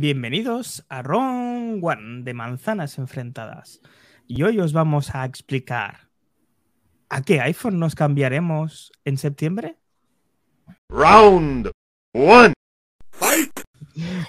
Bienvenidos 0.00 0.86
a 0.88 1.02
Ron 1.02 1.80
One 1.82 2.22
de 2.22 2.32
Manzanas 2.32 2.98
Enfrentadas. 2.98 3.80
Y 4.28 4.44
hoy 4.44 4.60
os 4.60 4.72
vamos 4.72 5.12
a 5.12 5.24
explicar 5.24 6.08
a 7.08 7.22
qué 7.22 7.40
iPhone 7.40 7.80
nos 7.80 7.96
cambiaremos 7.96 8.92
en 9.04 9.18
septiembre. 9.18 9.76
Round 10.88 11.72
one. 12.12 12.54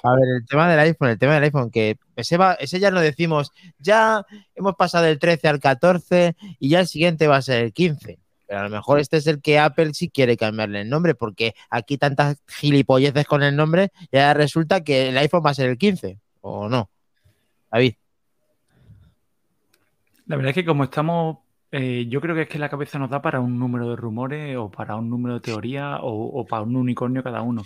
A 0.02 0.16
ver, 0.16 0.28
el 0.38 0.48
tema 0.48 0.68
del 0.68 0.80
iPhone, 0.80 1.10
el 1.10 1.20
tema 1.20 1.36
del 1.36 1.44
iPhone, 1.44 1.70
que 1.70 2.00
ese, 2.16 2.38
va, 2.38 2.54
ese 2.56 2.80
ya 2.80 2.90
no 2.90 3.00
decimos, 3.00 3.52
ya 3.78 4.26
hemos 4.56 4.74
pasado 4.74 5.06
del 5.06 5.20
13 5.20 5.50
al 5.50 5.60
14 5.60 6.36
y 6.58 6.70
ya 6.70 6.80
el 6.80 6.88
siguiente 6.88 7.28
va 7.28 7.38
a 7.38 7.44
ser 7.44 7.64
el 7.64 7.74
15. 7.74 8.18
Pero 8.50 8.62
a 8.62 8.64
lo 8.64 8.70
mejor 8.72 9.00
este 9.00 9.18
es 9.18 9.28
el 9.28 9.44
que 9.44 9.60
Apple 9.60 9.94
sí 9.94 10.10
quiere 10.10 10.36
cambiarle 10.36 10.82
el 10.82 10.90
nombre, 10.90 11.14
porque 11.14 11.54
aquí 11.70 12.00
tantas 12.00 12.42
gilipolleces 12.48 13.28
con 13.28 13.44
el 13.44 13.56
nombre, 13.56 13.92
ya 14.12 14.34
resulta 14.34 14.84
que 14.84 15.10
el 15.10 15.18
iPhone 15.20 15.44
va 15.46 15.52
a 15.52 15.54
ser 15.54 15.70
el 15.70 15.78
15, 15.78 16.18
¿o 16.42 16.68
no? 16.68 16.90
David. 17.72 17.94
La 20.26 20.36
verdad 20.36 20.50
es 20.50 20.56
que 20.56 20.66
como 20.66 20.84
estamos, 20.84 21.38
eh, 21.72 22.08
yo 22.10 22.22
creo 22.22 22.34
que 22.34 22.42
es 22.42 22.50
que 22.50 22.58
la 22.58 22.70
cabeza 22.70 22.98
nos 22.98 23.12
da 23.12 23.22
para 23.22 23.40
un 23.40 23.60
número 23.60 23.88
de 23.92 23.96
rumores 23.96 24.58
o 24.58 24.72
para 24.72 24.96
un 24.96 25.12
número 25.12 25.36
de 25.36 25.42
teoría 25.42 25.98
o, 25.98 26.42
o 26.42 26.44
para 26.48 26.64
un 26.64 26.76
unicornio 26.76 27.22
cada 27.22 27.44
uno. 27.44 27.62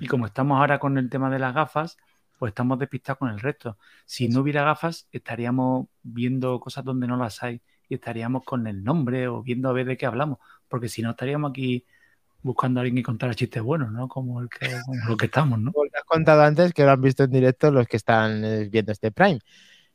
Y 0.00 0.06
como 0.06 0.24
estamos 0.24 0.58
ahora 0.58 0.78
con 0.78 0.96
el 0.96 1.10
tema 1.10 1.28
de 1.28 1.40
las 1.40 1.54
gafas, 1.54 1.98
pues 2.38 2.52
estamos 2.52 2.78
despistados 2.78 3.18
con 3.18 3.28
el 3.28 3.38
resto. 3.38 3.76
Si 4.06 4.28
no 4.28 4.40
hubiera 4.40 4.64
gafas, 4.64 5.08
estaríamos 5.12 5.88
viendo 6.02 6.58
cosas 6.58 6.84
donde 6.86 7.06
no 7.06 7.18
las 7.18 7.42
hay 7.42 7.60
y 7.88 7.94
estaríamos 7.94 8.44
con 8.44 8.66
el 8.66 8.82
nombre 8.82 9.28
o 9.28 9.42
viendo 9.42 9.68
a 9.68 9.72
ver 9.72 9.86
de 9.86 9.96
qué 9.96 10.06
hablamos, 10.06 10.38
porque 10.68 10.88
si 10.88 11.02
no 11.02 11.10
estaríamos 11.10 11.50
aquí 11.50 11.84
buscando 12.42 12.80
a 12.80 12.82
alguien 12.82 12.96
que 12.96 13.02
contara 13.02 13.34
chistes 13.34 13.62
buenos, 13.62 13.92
¿no? 13.92 14.08
Como 14.08 14.40
el 14.40 14.48
que, 14.48 14.68
lo 15.08 15.16
que 15.16 15.26
estamos, 15.26 15.58
¿no? 15.60 15.72
Como 15.72 15.88
has 15.94 16.04
contado 16.04 16.42
antes, 16.42 16.72
que 16.72 16.84
lo 16.84 16.90
han 16.90 17.00
visto 17.00 17.24
en 17.24 17.30
directo 17.30 17.70
los 17.70 17.86
que 17.86 17.96
están 17.96 18.44
eh, 18.44 18.68
viendo 18.68 18.92
este 18.92 19.12
Prime, 19.12 19.38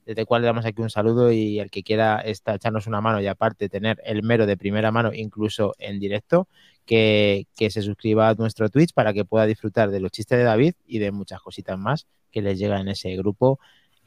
desde 0.05 0.25
cual 0.25 0.41
le 0.41 0.47
damos 0.47 0.65
aquí 0.65 0.81
un 0.81 0.89
saludo 0.89 1.31
y 1.31 1.59
el 1.59 1.69
que 1.69 1.83
quiera 1.83 2.21
esta, 2.21 2.55
echarnos 2.55 2.87
una 2.87 3.01
mano 3.01 3.19
y 3.19 3.27
aparte 3.27 3.67
tener 3.67 4.01
el 4.05 4.23
mero 4.23 4.45
de 4.45 4.55
primera 4.55 4.91
mano, 4.91 5.13
incluso 5.13 5.75
en 5.77 5.99
directo, 5.99 6.47
que, 6.85 7.47
que 7.57 7.69
se 7.69 7.81
suscriba 7.81 8.29
a 8.29 8.33
nuestro 8.35 8.69
Twitch 8.69 8.93
para 8.93 9.13
que 9.13 9.25
pueda 9.25 9.45
disfrutar 9.45 9.91
de 9.91 9.99
los 9.99 10.11
chistes 10.11 10.37
de 10.37 10.45
David 10.45 10.75
y 10.85 10.99
de 10.99 11.11
muchas 11.11 11.41
cositas 11.41 11.77
más 11.77 12.07
que 12.31 12.41
les 12.41 12.57
llega 12.57 12.79
en 12.79 12.87
ese 12.87 13.15
grupo 13.17 13.59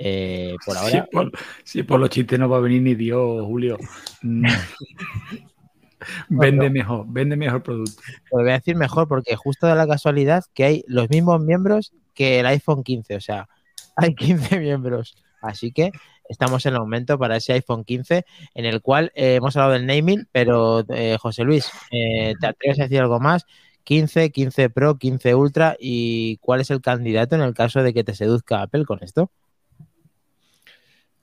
eh, 0.02 0.56
por 0.64 0.78
ahora. 0.78 0.90
Si 0.90 1.10
por, 1.10 1.32
si 1.62 1.82
por, 1.82 2.00
los 2.00 2.08
chistes 2.08 2.38
no 2.38 2.48
va 2.48 2.56
a 2.56 2.60
venir 2.60 2.80
ni 2.80 2.94
Dios, 2.94 3.44
Julio. 3.44 3.76
vende 6.30 6.70
mejor, 6.70 7.04
vende 7.06 7.36
mejor 7.36 7.62
producto. 7.62 8.00
Lo 8.32 8.40
voy 8.40 8.50
a 8.50 8.54
decir 8.54 8.76
mejor 8.76 9.08
porque 9.08 9.36
justo 9.36 9.66
da 9.66 9.74
la 9.74 9.86
casualidad 9.86 10.42
que 10.54 10.64
hay 10.64 10.84
los 10.86 11.10
mismos 11.10 11.42
miembros 11.42 11.92
que 12.14 12.40
el 12.40 12.46
iPhone 12.46 12.82
15, 12.82 13.16
o 13.16 13.20
sea, 13.20 13.46
hay 13.96 14.14
15 14.14 14.58
miembros. 14.58 15.22
Así 15.42 15.70
que 15.70 15.90
estamos 16.30 16.64
en 16.64 16.76
aumento 16.76 17.18
para 17.18 17.36
ese 17.36 17.52
iPhone 17.52 17.84
15, 17.84 18.24
en 18.54 18.64
el 18.64 18.80
cual 18.80 19.12
eh, 19.14 19.34
hemos 19.34 19.54
hablado 19.56 19.74
del 19.74 19.86
naming, 19.86 20.26
pero 20.32 20.82
eh, 20.88 21.18
José 21.20 21.44
Luis, 21.44 21.70
¿te 21.90 22.46
atreves 22.46 22.80
a 22.80 22.84
decir 22.84 23.00
algo 23.00 23.20
más? 23.20 23.44
15, 23.84 24.30
15 24.30 24.70
Pro, 24.70 24.96
15 24.96 25.34
Ultra 25.34 25.76
y 25.78 26.38
cuál 26.38 26.62
es 26.62 26.70
el 26.70 26.80
candidato 26.80 27.34
en 27.34 27.42
el 27.42 27.52
caso 27.52 27.82
de 27.82 27.92
que 27.92 28.04
te 28.04 28.14
seduzca 28.14 28.62
Apple 28.62 28.86
con 28.86 29.02
esto? 29.02 29.30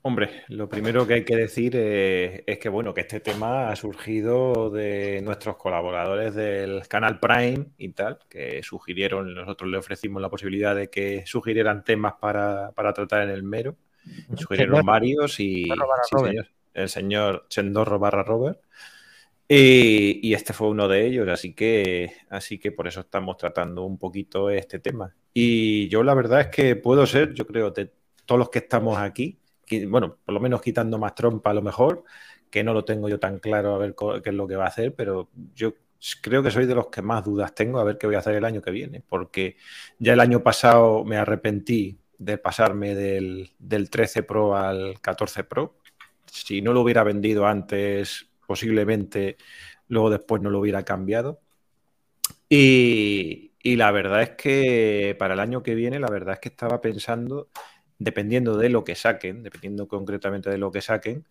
Hombre, 0.08 0.30
lo 0.48 0.70
primero 0.70 1.06
que 1.06 1.12
hay 1.12 1.24
que 1.26 1.36
decir 1.36 1.76
es, 1.76 2.42
es, 2.46 2.58
que 2.58 2.70
bueno, 2.70 2.94
que 2.94 3.02
este 3.02 3.20
tema 3.20 3.68
ha 3.68 3.76
surgido 3.76 4.70
de 4.70 5.20
nuestros 5.20 5.58
colaboradores 5.58 6.34
del 6.34 6.88
canal 6.88 7.20
Prime 7.20 7.66
y 7.76 7.90
tal, 7.90 8.18
que 8.26 8.62
sugirieron, 8.62 9.34
nosotros 9.34 9.70
le 9.70 9.76
ofrecimos 9.76 10.22
la 10.22 10.30
posibilidad 10.30 10.74
de 10.74 10.88
que 10.88 11.26
sugirieran 11.26 11.84
temas 11.84 12.14
para, 12.18 12.72
para 12.72 12.94
tratar 12.94 13.24
en 13.24 13.28
el 13.28 13.42
mero. 13.42 13.76
Sugirieron 14.34 14.80
varios 14.86 15.38
y 15.40 15.64
sí, 15.64 15.70
señor, 16.08 16.46
el 16.72 16.88
señor 16.88 17.44
Chendorro 17.50 17.98
barra 17.98 18.22
Robert. 18.22 18.62
Y, 19.46 20.26
y, 20.26 20.32
este 20.32 20.54
fue 20.54 20.68
uno 20.68 20.88
de 20.88 21.06
ellos, 21.06 21.28
así 21.28 21.52
que, 21.52 22.12
así 22.30 22.58
que 22.58 22.72
por 22.72 22.88
eso 22.88 23.00
estamos 23.00 23.36
tratando 23.36 23.84
un 23.84 23.98
poquito 23.98 24.48
este 24.48 24.78
tema. 24.78 25.14
Y 25.34 25.88
yo 25.88 26.02
la 26.02 26.14
verdad 26.14 26.40
es 26.40 26.46
que 26.46 26.76
puedo 26.76 27.04
ser, 27.04 27.34
yo 27.34 27.46
creo, 27.46 27.72
de 27.72 27.92
todos 28.24 28.38
los 28.38 28.48
que 28.48 28.60
estamos 28.60 28.96
aquí, 28.96 29.38
bueno, 29.86 30.16
por 30.24 30.34
lo 30.34 30.40
menos 30.40 30.60
quitando 30.60 30.98
más 30.98 31.14
trompa 31.14 31.50
a 31.50 31.54
lo 31.54 31.62
mejor, 31.62 32.04
que 32.50 32.64
no 32.64 32.72
lo 32.72 32.84
tengo 32.84 33.08
yo 33.08 33.18
tan 33.18 33.38
claro 33.38 33.74
a 33.74 33.78
ver 33.78 33.94
qué 34.22 34.30
es 34.30 34.34
lo 34.34 34.46
que 34.46 34.56
va 34.56 34.64
a 34.64 34.68
hacer, 34.68 34.94
pero 34.94 35.28
yo 35.54 35.74
creo 36.22 36.42
que 36.42 36.50
soy 36.50 36.66
de 36.66 36.74
los 36.74 36.88
que 36.88 37.02
más 37.02 37.24
dudas 37.24 37.54
tengo 37.54 37.78
a 37.78 37.84
ver 37.84 37.98
qué 37.98 38.06
voy 38.06 38.16
a 38.16 38.20
hacer 38.20 38.34
el 38.34 38.44
año 38.44 38.62
que 38.62 38.70
viene, 38.70 39.02
porque 39.06 39.56
ya 39.98 40.12
el 40.12 40.20
año 40.20 40.42
pasado 40.42 41.04
me 41.04 41.16
arrepentí 41.16 41.98
de 42.18 42.38
pasarme 42.38 42.94
del, 42.94 43.50
del 43.58 43.90
13 43.90 44.22
Pro 44.22 44.56
al 44.56 45.00
14 45.00 45.44
Pro. 45.44 45.76
Si 46.26 46.62
no 46.62 46.72
lo 46.72 46.82
hubiera 46.82 47.04
vendido 47.04 47.46
antes, 47.46 48.28
posiblemente 48.46 49.36
luego 49.88 50.10
después 50.10 50.42
no 50.42 50.50
lo 50.50 50.60
hubiera 50.60 50.84
cambiado. 50.84 51.40
Y 53.68 53.76
la 53.76 53.90
verdad 53.90 54.22
es 54.22 54.30
que 54.30 55.16
para 55.18 55.34
el 55.34 55.40
año 55.40 55.62
que 55.62 55.74
viene, 55.74 55.98
la 55.98 56.08
verdad 56.08 56.34
es 56.34 56.40
que 56.40 56.48
estaba 56.48 56.80
pensando 56.80 57.48
dependiendo 57.98 58.56
de 58.56 58.68
lo 58.68 58.84
que 58.84 58.94
saquen, 58.94 59.42
dependiendo 59.42 59.88
concretamente 59.88 60.50
de 60.50 60.58
lo 60.58 60.70
que 60.70 60.80
saquen, 60.80 61.26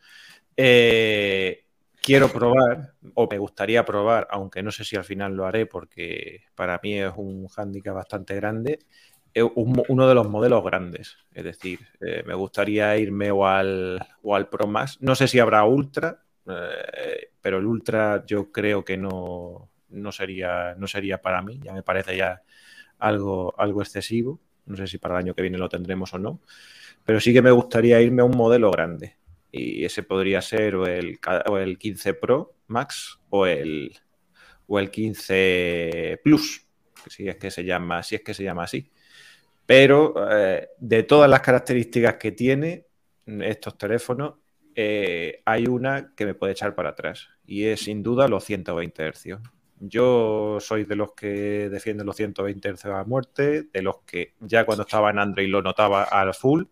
eh, 0.56 1.66
quiero 2.02 2.30
probar, 2.30 2.94
o 3.14 3.28
me 3.30 3.38
gustaría 3.38 3.86
probar, 3.86 4.28
aunque 4.32 4.62
no 4.64 4.72
sé 4.72 4.84
si 4.84 4.96
al 4.96 5.04
final 5.04 5.36
lo 5.36 5.46
haré 5.46 5.66
porque 5.66 6.44
para 6.56 6.80
mí 6.84 7.00
es 7.00 7.14
un 7.16 7.48
hándicap 7.48 7.96
bastante 7.96 8.36
grande, 8.36 8.80
eh, 9.34 9.44
un, 9.44 9.82
uno 9.88 10.08
de 10.08 10.16
los 10.16 10.30
modelos 10.30 10.64
grandes. 10.64 11.18
Es 11.34 11.44
decir, 11.44 11.80
eh, 12.02 12.24
me 12.26 12.34
gustaría 12.34 12.98
irme 12.98 13.32
o 13.32 13.46
al, 13.46 14.00
o 14.22 14.36
al 14.36 14.50
Pro 14.50 14.68
Max. 14.68 14.98
No 15.00 15.16
sé 15.16 15.28
si 15.28 15.40
habrá 15.40 15.64
Ultra, 15.64 16.24
pero 17.42 17.58
el 17.58 17.66
Ultra 17.66 18.24
yo 18.26 18.54
creo 18.54 18.86
que 18.86 18.96
no, 18.98 19.70
no, 19.90 20.12
sería, 20.14 20.76
no 20.78 20.88
sería 20.88 21.22
para 21.22 21.42
mí, 21.42 21.60
ya 21.62 21.74
me 21.74 21.84
parece 21.84 22.16
ya 22.16 22.42
algo, 23.00 23.54
algo 23.58 23.82
excesivo. 23.82 24.40
No 24.68 24.78
sé 24.78 24.88
si 24.88 24.98
para 24.98 25.16
el 25.16 25.26
año 25.26 25.34
que 25.34 25.42
viene 25.42 25.58
lo 25.58 25.70
tendremos 25.70 26.14
o 26.14 26.20
no. 26.20 26.42
Pero 27.04 27.20
sí 27.20 27.34
que 27.34 27.42
me 27.42 27.52
gustaría 27.52 28.02
irme 28.02 28.22
a 28.22 28.26
un 28.26 28.38
modelo 28.38 28.70
grande. 28.72 29.16
Y 29.52 29.86
ese 29.86 30.04
podría 30.04 30.42
ser 30.42 30.76
o 30.76 30.86
el, 30.86 31.20
el 31.60 31.78
15 31.78 32.14
Pro 32.16 32.56
Max 32.68 33.20
o 33.30 33.46
el, 33.46 33.98
o 34.68 34.80
el 34.80 34.92
15 34.92 36.20
Plus, 36.24 36.66
si 37.08 37.28
es 37.28 37.38
que 37.38 37.50
se 37.50 37.64
llama, 37.64 38.04
si 38.04 38.16
es 38.16 38.22
que 38.22 38.34
se 38.34 38.44
llama 38.44 38.64
así. 38.64 38.92
Pero 39.66 40.14
eh, 40.32 40.70
de 40.78 41.04
todas 41.04 41.30
las 41.30 41.42
características 41.42 42.16
que 42.16 42.32
tiene 42.32 42.86
estos 43.26 43.78
teléfonos, 43.78 44.36
eh, 44.76 45.42
hay 45.46 45.66
una 45.66 46.14
que 46.16 46.26
me 46.26 46.36
puede 46.36 46.54
echar 46.54 46.76
para 46.76 46.90
atrás 46.90 47.30
y 47.46 47.66
es 47.66 47.82
sin 47.82 48.04
duda 48.04 48.28
los 48.28 48.44
120 48.44 49.12
Hz. 49.12 49.40
Yo 49.80 50.58
soy 50.60 50.86
de 50.86 50.96
los 50.96 51.14
que 51.14 51.70
defienden 51.70 52.08
los 52.08 52.16
120 52.16 52.74
Hz 52.74 52.86
a 52.86 53.04
muerte, 53.04 53.64
de 53.72 53.82
los 53.82 54.00
que 54.00 54.34
ya 54.40 54.66
cuando 54.66 54.84
estaba 54.84 55.12
en 55.12 55.20
Android 55.20 55.48
lo 55.48 55.62
notaba 55.62 56.04
al 56.04 56.34
full. 56.34 56.64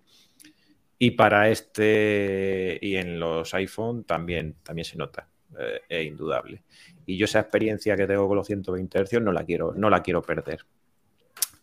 Y 0.98 1.12
para 1.12 1.50
este 1.50 2.80
y 2.82 2.96
en 2.96 3.20
los 3.20 3.54
iPhone 3.54 4.06
también, 4.06 4.56
también 4.64 4.86
se 4.86 4.98
nota, 4.98 5.28
eh, 5.60 5.82
es 5.88 6.08
indudable. 6.08 6.64
Y 7.06 7.18
yo 7.18 7.26
esa 7.26 7.42
experiencia 7.42 7.96
que 7.96 8.08
tengo 8.08 8.28
con 8.28 8.38
los 8.38 8.48
120 8.48 9.06
Hz 9.06 9.22
no 9.22 9.32
la 9.32 9.44
quiero, 9.44 9.74
no 9.76 9.90
la 9.90 10.02
quiero 10.02 10.22
perder. 10.22 10.66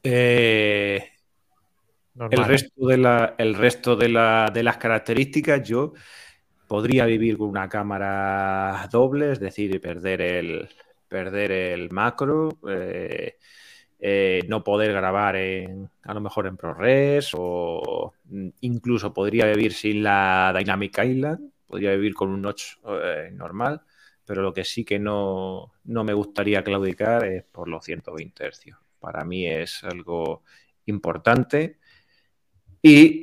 Eh, 0.04 1.12
el 2.30 2.44
resto, 2.44 2.86
de, 2.86 2.98
la, 2.98 3.34
el 3.38 3.54
resto 3.54 3.96
de, 3.96 4.08
la, 4.10 4.50
de 4.52 4.62
las 4.62 4.76
características, 4.76 5.66
yo 5.66 5.94
podría 6.68 7.06
vivir 7.06 7.38
con 7.38 7.48
una 7.48 7.68
cámara 7.68 8.88
doble, 8.92 9.32
es 9.32 9.40
decir, 9.40 9.80
perder 9.80 10.20
el, 10.20 10.68
perder 11.12 11.52
el 11.52 11.90
macro, 11.90 12.58
eh, 12.66 13.36
eh, 14.00 14.40
no 14.48 14.64
poder 14.64 14.92
grabar 14.92 15.36
en, 15.36 15.90
a 16.02 16.14
lo 16.14 16.20
mejor 16.22 16.46
en 16.46 16.56
ProRes 16.56 17.32
o 17.34 18.14
incluso 18.62 19.12
podría 19.12 19.46
vivir 19.46 19.74
sin 19.74 20.02
la 20.02 20.54
Dynamic 20.56 20.98
Island, 21.04 21.52
podría 21.66 21.92
vivir 21.92 22.14
con 22.14 22.30
un 22.30 22.40
notch 22.40 22.78
eh, 22.88 23.30
normal, 23.30 23.82
pero 24.24 24.40
lo 24.42 24.54
que 24.54 24.64
sí 24.64 24.84
que 24.84 24.98
no, 24.98 25.74
no, 25.84 26.02
me 26.02 26.14
gustaría 26.14 26.64
claudicar 26.64 27.24
es 27.26 27.44
por 27.44 27.68
los 27.68 27.84
120 27.84 28.50
Hz. 28.50 28.76
Para 28.98 29.24
mí 29.24 29.46
es 29.46 29.84
algo 29.84 30.42
importante 30.86 31.78
y 32.80 33.21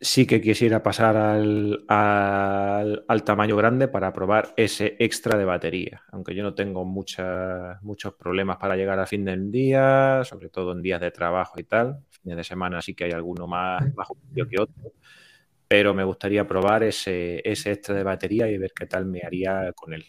sí 0.00 0.26
que 0.26 0.40
quisiera 0.40 0.82
pasar 0.82 1.16
al, 1.16 1.84
al, 1.88 3.04
al, 3.08 3.24
tamaño 3.24 3.56
grande 3.56 3.88
para 3.88 4.12
probar 4.12 4.54
ese 4.56 4.96
extra 4.98 5.36
de 5.36 5.44
batería, 5.44 6.02
aunque 6.12 6.34
yo 6.34 6.42
no 6.42 6.54
tengo 6.54 6.84
mucha, 6.84 7.78
muchos 7.82 8.14
problemas 8.14 8.58
para 8.58 8.76
llegar 8.76 8.98
a 9.00 9.06
fin 9.06 9.24
del 9.24 9.50
día, 9.50 10.22
sobre 10.24 10.48
todo 10.50 10.72
en 10.72 10.82
días 10.82 11.00
de 11.00 11.10
trabajo 11.10 11.58
y 11.58 11.64
tal. 11.64 12.04
Fines 12.10 12.36
de 12.36 12.44
semana 12.44 12.80
sí 12.80 12.94
que 12.94 13.04
hay 13.04 13.12
alguno 13.12 13.46
más, 13.46 13.82
más 13.94 14.08
que 14.34 14.60
otro, 14.60 14.92
pero 15.66 15.94
me 15.94 16.04
gustaría 16.04 16.46
probar 16.46 16.84
ese, 16.84 17.42
ese 17.44 17.72
extra 17.72 17.94
de 17.94 18.04
batería 18.04 18.48
y 18.48 18.58
ver 18.58 18.72
qué 18.72 18.86
tal 18.86 19.06
me 19.06 19.22
haría 19.22 19.72
con 19.74 19.92
él. 19.92 20.04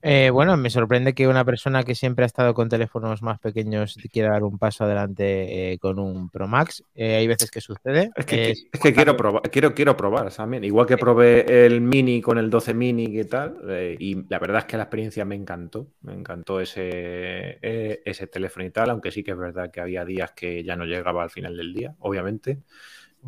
Eh, 0.00 0.30
bueno, 0.30 0.56
me 0.56 0.70
sorprende 0.70 1.12
que 1.12 1.26
una 1.26 1.44
persona 1.44 1.82
que 1.82 1.94
siempre 1.96 2.24
ha 2.24 2.26
estado 2.26 2.54
con 2.54 2.68
teléfonos 2.68 3.20
más 3.20 3.40
pequeños 3.40 3.96
quiera 4.12 4.30
dar 4.30 4.44
un 4.44 4.56
paso 4.56 4.84
adelante 4.84 5.72
eh, 5.72 5.78
con 5.78 5.98
un 5.98 6.30
Pro 6.30 6.46
Max. 6.46 6.84
Eh, 6.94 7.16
hay 7.16 7.26
veces 7.26 7.50
que 7.50 7.60
sucede. 7.60 8.10
Es 8.14 8.24
que, 8.24 8.50
Es- 8.52 8.66
que 8.80 8.92
quiero 8.92 9.16
probar, 9.16 9.42
quiero, 9.50 9.74
quiero 9.74 9.96
probar 9.96 10.32
también. 10.32 10.62
Igual 10.62 10.86
que 10.86 10.96
probé 10.98 11.66
el 11.66 11.80
Mini 11.80 12.20
con 12.20 12.38
el 12.38 12.48
12 12.48 12.74
Mini 12.74 13.06
y 13.18 13.24
tal. 13.24 13.58
eh, 13.68 13.96
y 13.98 14.24
la 14.28 14.38
verdad 14.38 14.58
es 14.60 14.64
que 14.66 14.76
la 14.76 14.84
experiencia 14.84 15.24
me 15.24 15.34
encantó. 15.34 15.88
Me 16.02 16.12
encantó 16.14 16.60
ese, 16.60 17.58
ese 17.60 18.26
teléfono 18.28 18.66
y 18.66 18.70
tal. 18.70 18.90
Aunque 18.90 19.10
sí 19.10 19.24
que 19.24 19.32
es 19.32 19.38
verdad 19.38 19.70
que 19.72 19.80
había 19.80 20.04
días 20.04 20.30
que 20.32 20.62
ya 20.62 20.76
no 20.76 20.84
llegaba 20.84 21.24
al 21.24 21.30
final 21.30 21.56
del 21.56 21.74
día, 21.74 21.94
obviamente. 21.98 22.58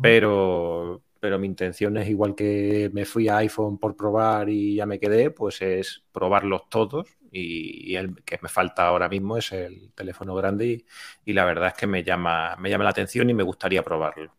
Pero, 0.01 1.03
pero 1.21 1.37
mi 1.39 1.47
intención 1.47 1.97
es 1.97 2.09
igual 2.09 2.35
que 2.35 2.89
me 2.93 3.05
fui 3.05 3.29
a 3.29 3.37
iPhone 3.37 3.77
por 3.77 3.95
probar 3.95 4.49
y 4.49 4.75
ya 4.75 4.87
me 4.87 4.99
quedé, 4.99 5.29
pues 5.29 5.61
es 5.61 6.03
probarlos 6.11 6.67
todos. 6.67 7.07
Y, 7.31 7.95
el 7.95 8.23
que 8.23 8.39
me 8.41 8.49
falta 8.49 8.87
ahora 8.87 9.07
mismo 9.07 9.37
es 9.37 9.51
el 9.51 9.91
teléfono 9.93 10.33
grande. 10.35 10.67
Y, 10.67 10.85
y 11.25 11.33
la 11.33 11.45
verdad 11.45 11.69
es 11.69 11.73
que 11.75 11.87
me 11.87 12.03
llama, 12.03 12.55
me 12.57 12.71
llama 12.71 12.85
la 12.85 12.89
atención 12.89 13.29
y 13.29 13.35
me 13.35 13.43
gustaría 13.43 13.83
probarlo. 13.83 14.33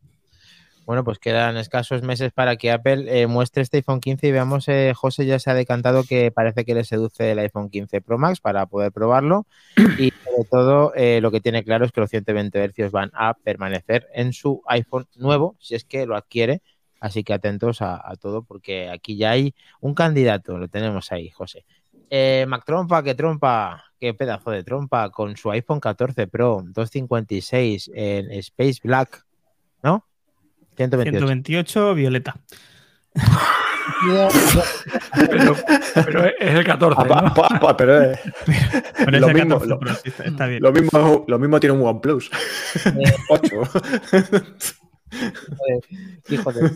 Bueno, 0.85 1.05
pues 1.05 1.19
quedan 1.21 1.57
escasos 1.57 2.03
meses 2.03 2.33
para 2.33 2.57
que 2.57 2.73
Apple 2.73 3.05
eh, 3.09 3.27
muestre 3.29 3.63
este 3.63 3.77
iPhone 3.79 4.01
15 4.01 4.27
y 4.27 4.33
veamos, 4.33 4.69
eh, 4.69 4.93
José 4.95 5.27
ya 5.27 5.39
se 5.39 5.51
ha 5.51 5.55
decantado 5.55 6.03
que 6.03 6.33
parece 6.33 6.65
que 6.65 6.75
le 6.75 6.85
seduce 6.85 7.31
el 7.31 7.39
iPhone 7.39 7.71
15 7.71 8.01
Pro 8.01 8.19
Max 8.19 8.41
para 8.41 8.67
poder 8.67 8.91
probarlo 8.91 9.47
y 9.99 10.11
sobre 10.11 10.45
todo 10.51 10.93
eh, 10.95 11.21
lo 11.21 11.31
que 11.31 11.41
tiene 11.41 11.63
claro 11.63 11.85
es 11.85 11.93
que 11.93 12.01
los 12.01 12.11
120 12.11 12.69
Hz 12.69 12.91
van 12.91 13.13
a 13.15 13.35
permanecer 13.35 14.09
en 14.13 14.33
su 14.33 14.63
iPhone 14.67 15.07
nuevo 15.15 15.57
si 15.61 15.77
es 15.77 15.85
que 15.85 16.05
lo 16.05 16.17
adquiere, 16.17 16.63
así 17.01 17.23
que 17.23 17.33
atentos 17.33 17.81
a, 17.81 17.97
a 18.05 18.17
todo 18.17 18.43
porque 18.43 18.91
aquí 18.91 19.17
ya 19.17 19.31
hay 19.31 19.55
un 19.81 19.95
candidato, 19.95 20.59
lo 20.59 20.67
tenemos 20.67 21.13
ahí, 21.13 21.31
José. 21.31 21.65
Eh, 22.15 22.45
Mac 22.47 22.65
Trompa, 22.67 23.03
que 23.03 23.15
trompa, 23.15 23.85
qué 23.99 24.13
pedazo 24.13 24.51
de 24.51 24.63
trompa, 24.63 25.09
con 25.09 25.35
su 25.35 25.51
iPhone 25.51 25.81
14 25.81 26.27
Pro 26.27 26.61
256 26.63 27.91
en 27.95 28.31
Space 28.33 28.81
Black, 28.85 29.25
¿no? 29.83 30.05
128. 30.77 31.19
128, 31.19 31.95
Violeta. 31.95 32.37
Pero, 35.31 35.57
pero 36.07 36.25
es 36.27 36.35
el 36.55 36.65
14. 36.65 37.01
Ah, 37.01 37.05
pa- 37.09 37.23
¿no? 37.23 37.35
pa- 37.35 37.61
pa- 37.61 37.77
pero 37.77 38.03
eh, 38.03 38.19
Bueno, 39.05 39.19
Lo 39.21 39.29
mismo, 39.29 39.59
14 39.61 39.67
lo- 39.67 39.95
sí, 39.95 40.01
está, 40.09 40.25
está 40.25 40.47
bien. 40.47 40.63
lo, 40.63 40.73
mismo, 40.73 41.25
lo 41.29 41.39
mismo 41.39 41.61
tiene 41.61 41.77
un 41.77 41.87
OnePlus. 41.87 42.31
8. 43.29 43.63
Hijo 46.31 46.53
de. 46.53 46.71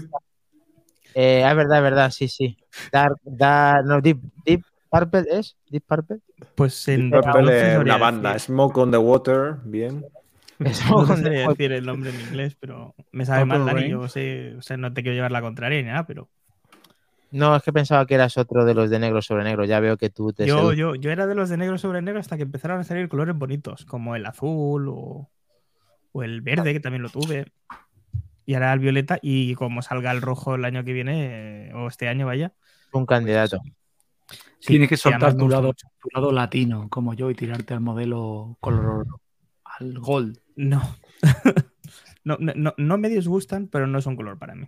Eh, 1.15 1.45
es 1.49 1.57
verdad, 1.57 1.79
es 1.79 1.83
verdad, 1.83 2.11
sí, 2.11 2.29
sí. 2.29 2.57
Dark, 2.93 3.17
Dark, 3.25 3.87
no, 3.87 4.01
Deep, 4.01 4.19
Deep 4.45 4.63
Purple 4.91 5.25
es, 5.31 5.57
Deep 5.71 5.85
Purple. 5.87 6.19
Pues 6.55 6.87
en 6.89 7.11
Purple 7.11 7.73
es 7.73 7.79
una 7.79 7.97
banda. 7.97 8.35
decir. 8.35 8.47
Smoke 8.55 8.77
on 8.79 8.91
the 8.91 8.99
Water, 8.99 9.55
bien. 9.65 10.05
Es 10.65 10.89
No 10.89 11.07
sabría 11.07 11.49
decir 11.49 11.73
el 11.73 11.85
nombre 11.85 12.11
en 12.11 12.21
inglés, 12.21 12.57
pero 12.59 12.95
me 13.13 13.27
sabe 13.27 13.45
mal, 13.45 13.65
Dani. 13.67 13.91
Yo 13.91 14.09
sé, 14.09 14.55
o 14.57 14.63
sea, 14.63 14.77
no 14.77 14.93
te 14.93 15.03
quiero 15.03 15.15
llevar 15.15 15.33
la 15.33 15.43
contraria 15.43 15.83
ni 15.83 15.89
nada, 15.89 16.07
pero 16.07 16.29
No, 17.31 17.57
es 17.57 17.63
que 17.63 17.73
pensaba 17.73 18.07
que 18.07 18.15
eras 18.15 18.39
otro 18.39 18.65
de 18.65 18.75
los 18.75 18.89
de 18.89 18.99
negro 18.99 19.21
sobre 19.21 19.45
negro. 19.45 19.65
Ya 19.65 19.81
veo 19.81 19.97
que 19.97 20.11
tú 20.11 20.33
te 20.33 20.47
yo, 20.47 20.73
yo, 20.73 20.95
yo 20.95 21.11
era 21.11 21.27
de 21.27 21.35
los 21.35 21.49
de 21.49 21.57
negro 21.57 21.77
sobre 21.79 22.01
negro 22.01 22.21
hasta 22.21 22.37
que 22.37 22.45
empezaron 22.45 22.81
a 22.81 22.85
salir 22.85 23.09
colores 23.09 23.37
bonitos, 23.37 23.85
como 23.85 24.17
el 24.17 24.25
azul 24.25 24.89
o, 24.89 25.29
o 26.13 26.23
el 26.23 26.41
verde, 26.41 26.73
que 26.73 26.81
también 26.81 27.03
lo 27.03 27.11
tuve. 27.11 27.53
Y 28.47 28.55
ahora 28.55 28.73
el 28.73 28.79
violeta, 28.79 29.19
y 29.21 29.55
como 29.57 29.83
salga 29.83 30.13
el 30.13 30.23
rojo 30.23 30.55
el 30.55 30.65
año 30.65 30.85
que 30.85 30.93
viene, 30.93 31.73
o 31.75 31.89
este 31.89 32.09
año, 32.09 32.27
vaya. 32.27 32.53
un 32.93 33.05
candidato. 33.05 33.61
sí, 34.61 34.69
Tienes 34.69 34.89
que 34.89 34.97
soltar 34.97 35.37
tu 35.37 35.49
lado, 35.49 35.75
tu 35.75 36.09
lado 36.15 36.33
latino, 36.33 36.89
como 36.89 37.13
yo, 37.13 37.29
y 37.29 37.35
tirarte 37.35 37.75
al 37.75 37.81
modelo 37.81 38.57
color 38.61 39.07
al 39.65 39.99
gold. 39.99 40.46
No. 40.65 40.83
no, 42.25 42.39
no, 42.39 42.75
no, 42.77 42.99
me 42.99 43.09
disgustan, 43.11 43.69
pero 43.69 43.87
no 43.87 44.01
son 44.01 44.17
color 44.17 44.39
para 44.39 44.55
mí. 44.55 44.67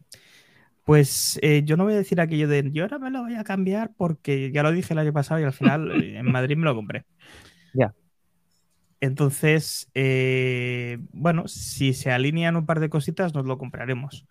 Pues 0.85 1.39
eh, 1.43 1.63
yo 1.65 1.77
no 1.77 1.85
voy 1.85 1.95
a 1.95 1.97
decir 1.97 2.21
aquello 2.21 2.47
de 2.47 2.71
yo 2.73 2.85
ahora 2.85 2.99
me 2.99 3.11
lo 3.11 3.23
voy 3.23 3.35
a 3.35 3.45
cambiar 3.45 3.93
porque 3.97 4.51
ya 4.53 4.63
lo 4.63 4.71
dije 4.71 4.95
el 4.95 4.99
año 4.99 5.13
pasado 5.13 5.41
y 5.41 5.45
al 5.45 5.53
final 5.53 5.91
eh, 6.03 6.19
en 6.19 6.31
Madrid 6.31 6.57
me 6.57 6.65
lo 6.65 6.75
compré. 6.75 7.05
Ya. 7.75 7.95
Entonces, 9.01 9.91
eh, 9.95 10.99
bueno, 11.13 11.47
si 11.47 11.95
se 11.95 12.11
alinean 12.11 12.57
un 12.57 12.67
par 12.67 12.81
de 12.81 12.91
cositas, 12.91 13.35
nos 13.35 13.47
lo 13.47 13.57
compraremos. 13.59 14.27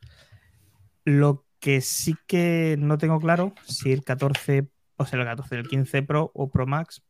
Lo 1.06 1.46
que 1.60 1.82
sí 1.82 2.16
que 2.28 2.76
no 2.78 2.98
tengo 2.98 3.20
claro, 3.20 3.54
si 3.66 3.92
el 3.94 4.04
14, 4.04 4.68
o 4.98 5.06
sea, 5.06 5.20
el 5.20 5.26
14, 5.26 5.56
el 5.56 5.68
15 5.68 6.04
Pro 6.04 6.32
o 6.34 6.50
Pro 6.50 6.68
Max, 6.68 7.04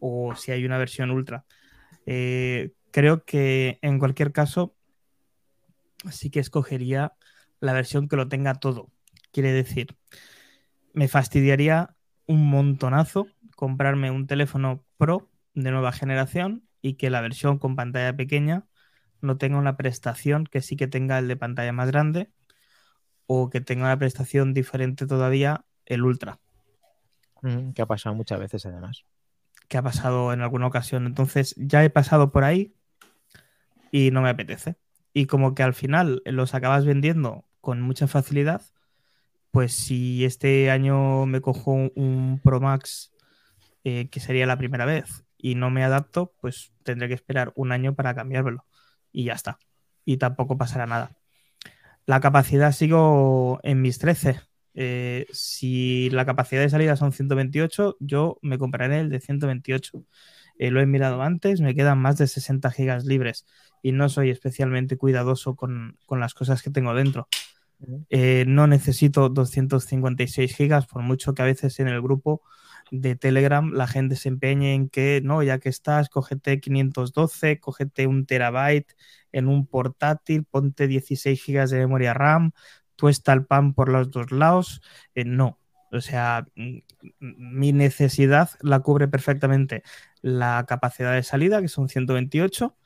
o 0.00 0.34
si 0.34 0.52
hay 0.52 0.64
una 0.64 0.78
versión 0.78 1.10
Ultra. 1.10 1.44
Eh, 2.06 2.70
creo 2.90 3.24
que 3.24 3.78
en 3.82 3.98
cualquier 3.98 4.32
caso, 4.32 4.74
sí 6.10 6.30
que 6.30 6.40
escogería 6.40 7.14
la 7.60 7.72
versión 7.72 8.08
que 8.08 8.16
lo 8.16 8.28
tenga 8.28 8.54
todo. 8.54 8.90
Quiere 9.32 9.52
decir, 9.52 9.96
me 10.92 11.08
fastidiaría 11.08 11.94
un 12.26 12.48
montonazo 12.48 13.26
comprarme 13.56 14.10
un 14.10 14.26
teléfono 14.26 14.84
Pro 14.96 15.30
de 15.54 15.70
nueva 15.70 15.92
generación 15.92 16.66
y 16.82 16.94
que 16.94 17.10
la 17.10 17.20
versión 17.20 17.58
con 17.58 17.76
pantalla 17.76 18.16
pequeña 18.16 18.66
no 19.20 19.36
tenga 19.36 19.58
una 19.58 19.76
prestación 19.76 20.44
que 20.46 20.62
sí 20.62 20.76
que 20.76 20.86
tenga 20.88 21.18
el 21.18 21.28
de 21.28 21.36
pantalla 21.36 21.72
más 21.72 21.88
grande 21.88 22.30
o 23.26 23.50
que 23.50 23.60
tenga 23.60 23.84
una 23.84 23.98
prestación 23.98 24.54
diferente 24.54 25.06
todavía 25.06 25.64
el 25.86 26.04
Ultra, 26.04 26.40
Mm, 27.42 27.72
que 27.72 27.82
ha 27.82 27.86
pasado 27.86 28.14
muchas 28.14 28.38
veces 28.38 28.66
además. 28.66 29.04
que 29.68 29.78
ha 29.78 29.82
pasado 29.82 30.32
en 30.32 30.40
alguna 30.40 30.66
ocasión. 30.66 31.06
Entonces 31.06 31.54
ya 31.56 31.84
he 31.84 31.90
pasado 31.90 32.32
por 32.32 32.44
ahí 32.44 32.74
y 33.90 34.10
no 34.10 34.22
me 34.22 34.30
apetece. 34.30 34.76
Y 35.12 35.26
como 35.26 35.54
que 35.54 35.62
al 35.62 35.74
final 35.74 36.22
los 36.24 36.54
acabas 36.54 36.84
vendiendo 36.84 37.44
con 37.60 37.80
mucha 37.82 38.06
facilidad, 38.08 38.62
pues 39.50 39.72
si 39.74 40.24
este 40.24 40.70
año 40.70 41.26
me 41.26 41.40
cojo 41.40 41.72
un- 41.72 42.40
Pro 42.44 42.60
Max, 42.60 43.12
eh, 43.84 44.08
que 44.10 44.20
sería 44.20 44.46
la 44.46 44.58
primera 44.58 44.84
vez, 44.86 45.24
y 45.38 45.54
no 45.56 45.70
me 45.70 45.84
adapto, 45.84 46.34
pues 46.40 46.72
tendré 46.84 47.08
que 47.08 47.14
esperar 47.14 47.52
un 47.56 47.72
año 47.72 47.94
para 47.94 48.14
cambiármelo. 48.14 48.66
Y 49.12 49.24
ya 49.24 49.34
está. 49.34 49.58
Y 50.04 50.18
tampoco 50.18 50.58
pasará 50.58 50.86
nada. 50.86 51.12
La 52.06 52.20
capacidad 52.20 52.72
sigo 52.72 53.60
en 53.62 53.82
mis 53.82 53.98
13. 53.98 54.40
Eh, 54.74 55.26
si 55.32 56.10
la 56.10 56.24
capacidad 56.26 56.62
de 56.62 56.70
salida 56.70 56.96
son 56.96 57.12
128, 57.12 57.96
yo 58.00 58.38
me 58.42 58.58
compraré 58.58 59.00
el 59.00 59.10
de 59.10 59.20
128. 59.20 60.04
Eh, 60.60 60.70
lo 60.70 60.82
he 60.82 60.86
mirado 60.86 61.22
antes, 61.22 61.62
me 61.62 61.74
quedan 61.74 61.98
más 61.98 62.18
de 62.18 62.26
60 62.26 62.70
gigas 62.70 63.06
libres 63.06 63.46
y 63.82 63.92
no 63.92 64.10
soy 64.10 64.28
especialmente 64.28 64.98
cuidadoso 64.98 65.56
con, 65.56 65.96
con 66.04 66.20
las 66.20 66.34
cosas 66.34 66.62
que 66.62 66.68
tengo 66.68 66.92
dentro. 66.92 67.28
Eh, 68.10 68.44
no 68.46 68.66
necesito 68.66 69.30
256 69.30 70.54
gigas, 70.54 70.86
por 70.86 71.00
mucho 71.00 71.32
que 71.32 71.40
a 71.40 71.46
veces 71.46 71.80
en 71.80 71.88
el 71.88 72.02
grupo 72.02 72.42
de 72.90 73.16
Telegram 73.16 73.72
la 73.72 73.86
gente 73.86 74.16
se 74.16 74.28
empeñe 74.28 74.74
en 74.74 74.90
que 74.90 75.22
no, 75.24 75.42
ya 75.42 75.58
que 75.60 75.70
estás, 75.70 76.10
cógete 76.10 76.60
512, 76.60 77.58
cógete 77.58 78.06
un 78.06 78.26
terabyte 78.26 78.94
en 79.32 79.48
un 79.48 79.66
portátil, 79.66 80.44
ponte 80.44 80.88
16 80.88 81.42
gigas 81.42 81.70
de 81.70 81.78
memoria 81.78 82.12
RAM, 82.12 82.52
tú 82.96 83.08
está 83.08 83.32
el 83.32 83.46
pan 83.46 83.72
por 83.72 83.88
los 83.88 84.10
dos 84.10 84.30
lados. 84.30 84.82
Eh, 85.14 85.24
no, 85.24 85.58
o 85.92 86.00
sea, 86.00 86.46
mm, 86.56 86.78
mi 87.20 87.72
necesidad 87.72 88.50
la 88.60 88.80
cubre 88.80 89.08
perfectamente 89.08 89.82
la 90.22 90.64
capacidad 90.68 91.14
de 91.14 91.22
salida, 91.22 91.60
que 91.60 91.68
son 91.68 91.88
128. 91.88 92.76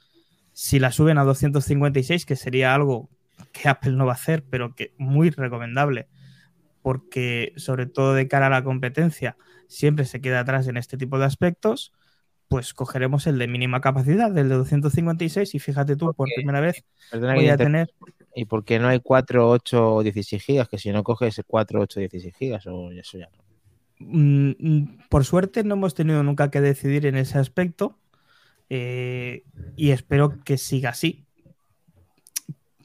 Si 0.52 0.78
la 0.78 0.92
suben 0.92 1.18
a 1.18 1.24
256, 1.24 2.26
que 2.26 2.36
sería 2.36 2.74
algo 2.74 3.10
que 3.52 3.68
Apple 3.68 3.92
no 3.92 4.06
va 4.06 4.12
a 4.12 4.16
hacer, 4.16 4.44
pero 4.48 4.74
que 4.74 4.94
muy 4.98 5.30
recomendable, 5.30 6.08
porque 6.82 7.52
sobre 7.56 7.86
todo 7.86 8.14
de 8.14 8.28
cara 8.28 8.46
a 8.46 8.50
la 8.50 8.64
competencia 8.64 9.36
siempre 9.68 10.04
se 10.04 10.20
queda 10.20 10.40
atrás 10.40 10.68
en 10.68 10.76
este 10.76 10.96
tipo 10.96 11.18
de 11.18 11.24
aspectos, 11.24 11.92
pues 12.48 12.74
cogeremos 12.74 13.26
el 13.26 13.38
de 13.38 13.48
mínima 13.48 13.80
capacidad, 13.80 14.36
el 14.36 14.48
de 14.48 14.54
256, 14.54 15.54
y 15.54 15.58
fíjate 15.58 15.96
tú, 15.96 16.12
por 16.14 16.28
primera 16.34 16.60
vez 16.60 16.84
voy 17.12 17.48
a 17.48 17.56
tener 17.56 17.92
¿Y 18.36 18.46
por 18.46 18.64
qué 18.64 18.78
no 18.78 18.88
hay 18.88 19.00
4, 19.00 19.48
8 19.48 19.94
o 19.96 20.02
16 20.02 20.42
gigas? 20.44 20.68
Que 20.68 20.78
si 20.78 20.90
no 20.92 21.02
coges 21.04 21.40
4, 21.46 21.80
8, 21.80 22.00
16 22.00 22.34
gigas 22.36 22.66
o 22.66 22.90
eso 22.90 23.18
ya 23.18 23.28
no. 23.30 23.44
Mm, 23.98 24.50
mm, 24.58 24.98
por 25.08 25.24
suerte 25.24 25.62
no 25.64 25.74
hemos 25.74 25.94
tenido 25.94 26.22
nunca 26.22 26.50
que 26.50 26.60
decidir 26.60 27.06
en 27.06 27.16
ese 27.16 27.38
aspecto 27.38 27.98
eh, 28.70 29.44
y 29.76 29.90
espero 29.90 30.40
que 30.44 30.58
siga 30.58 30.90
así. 30.90 31.26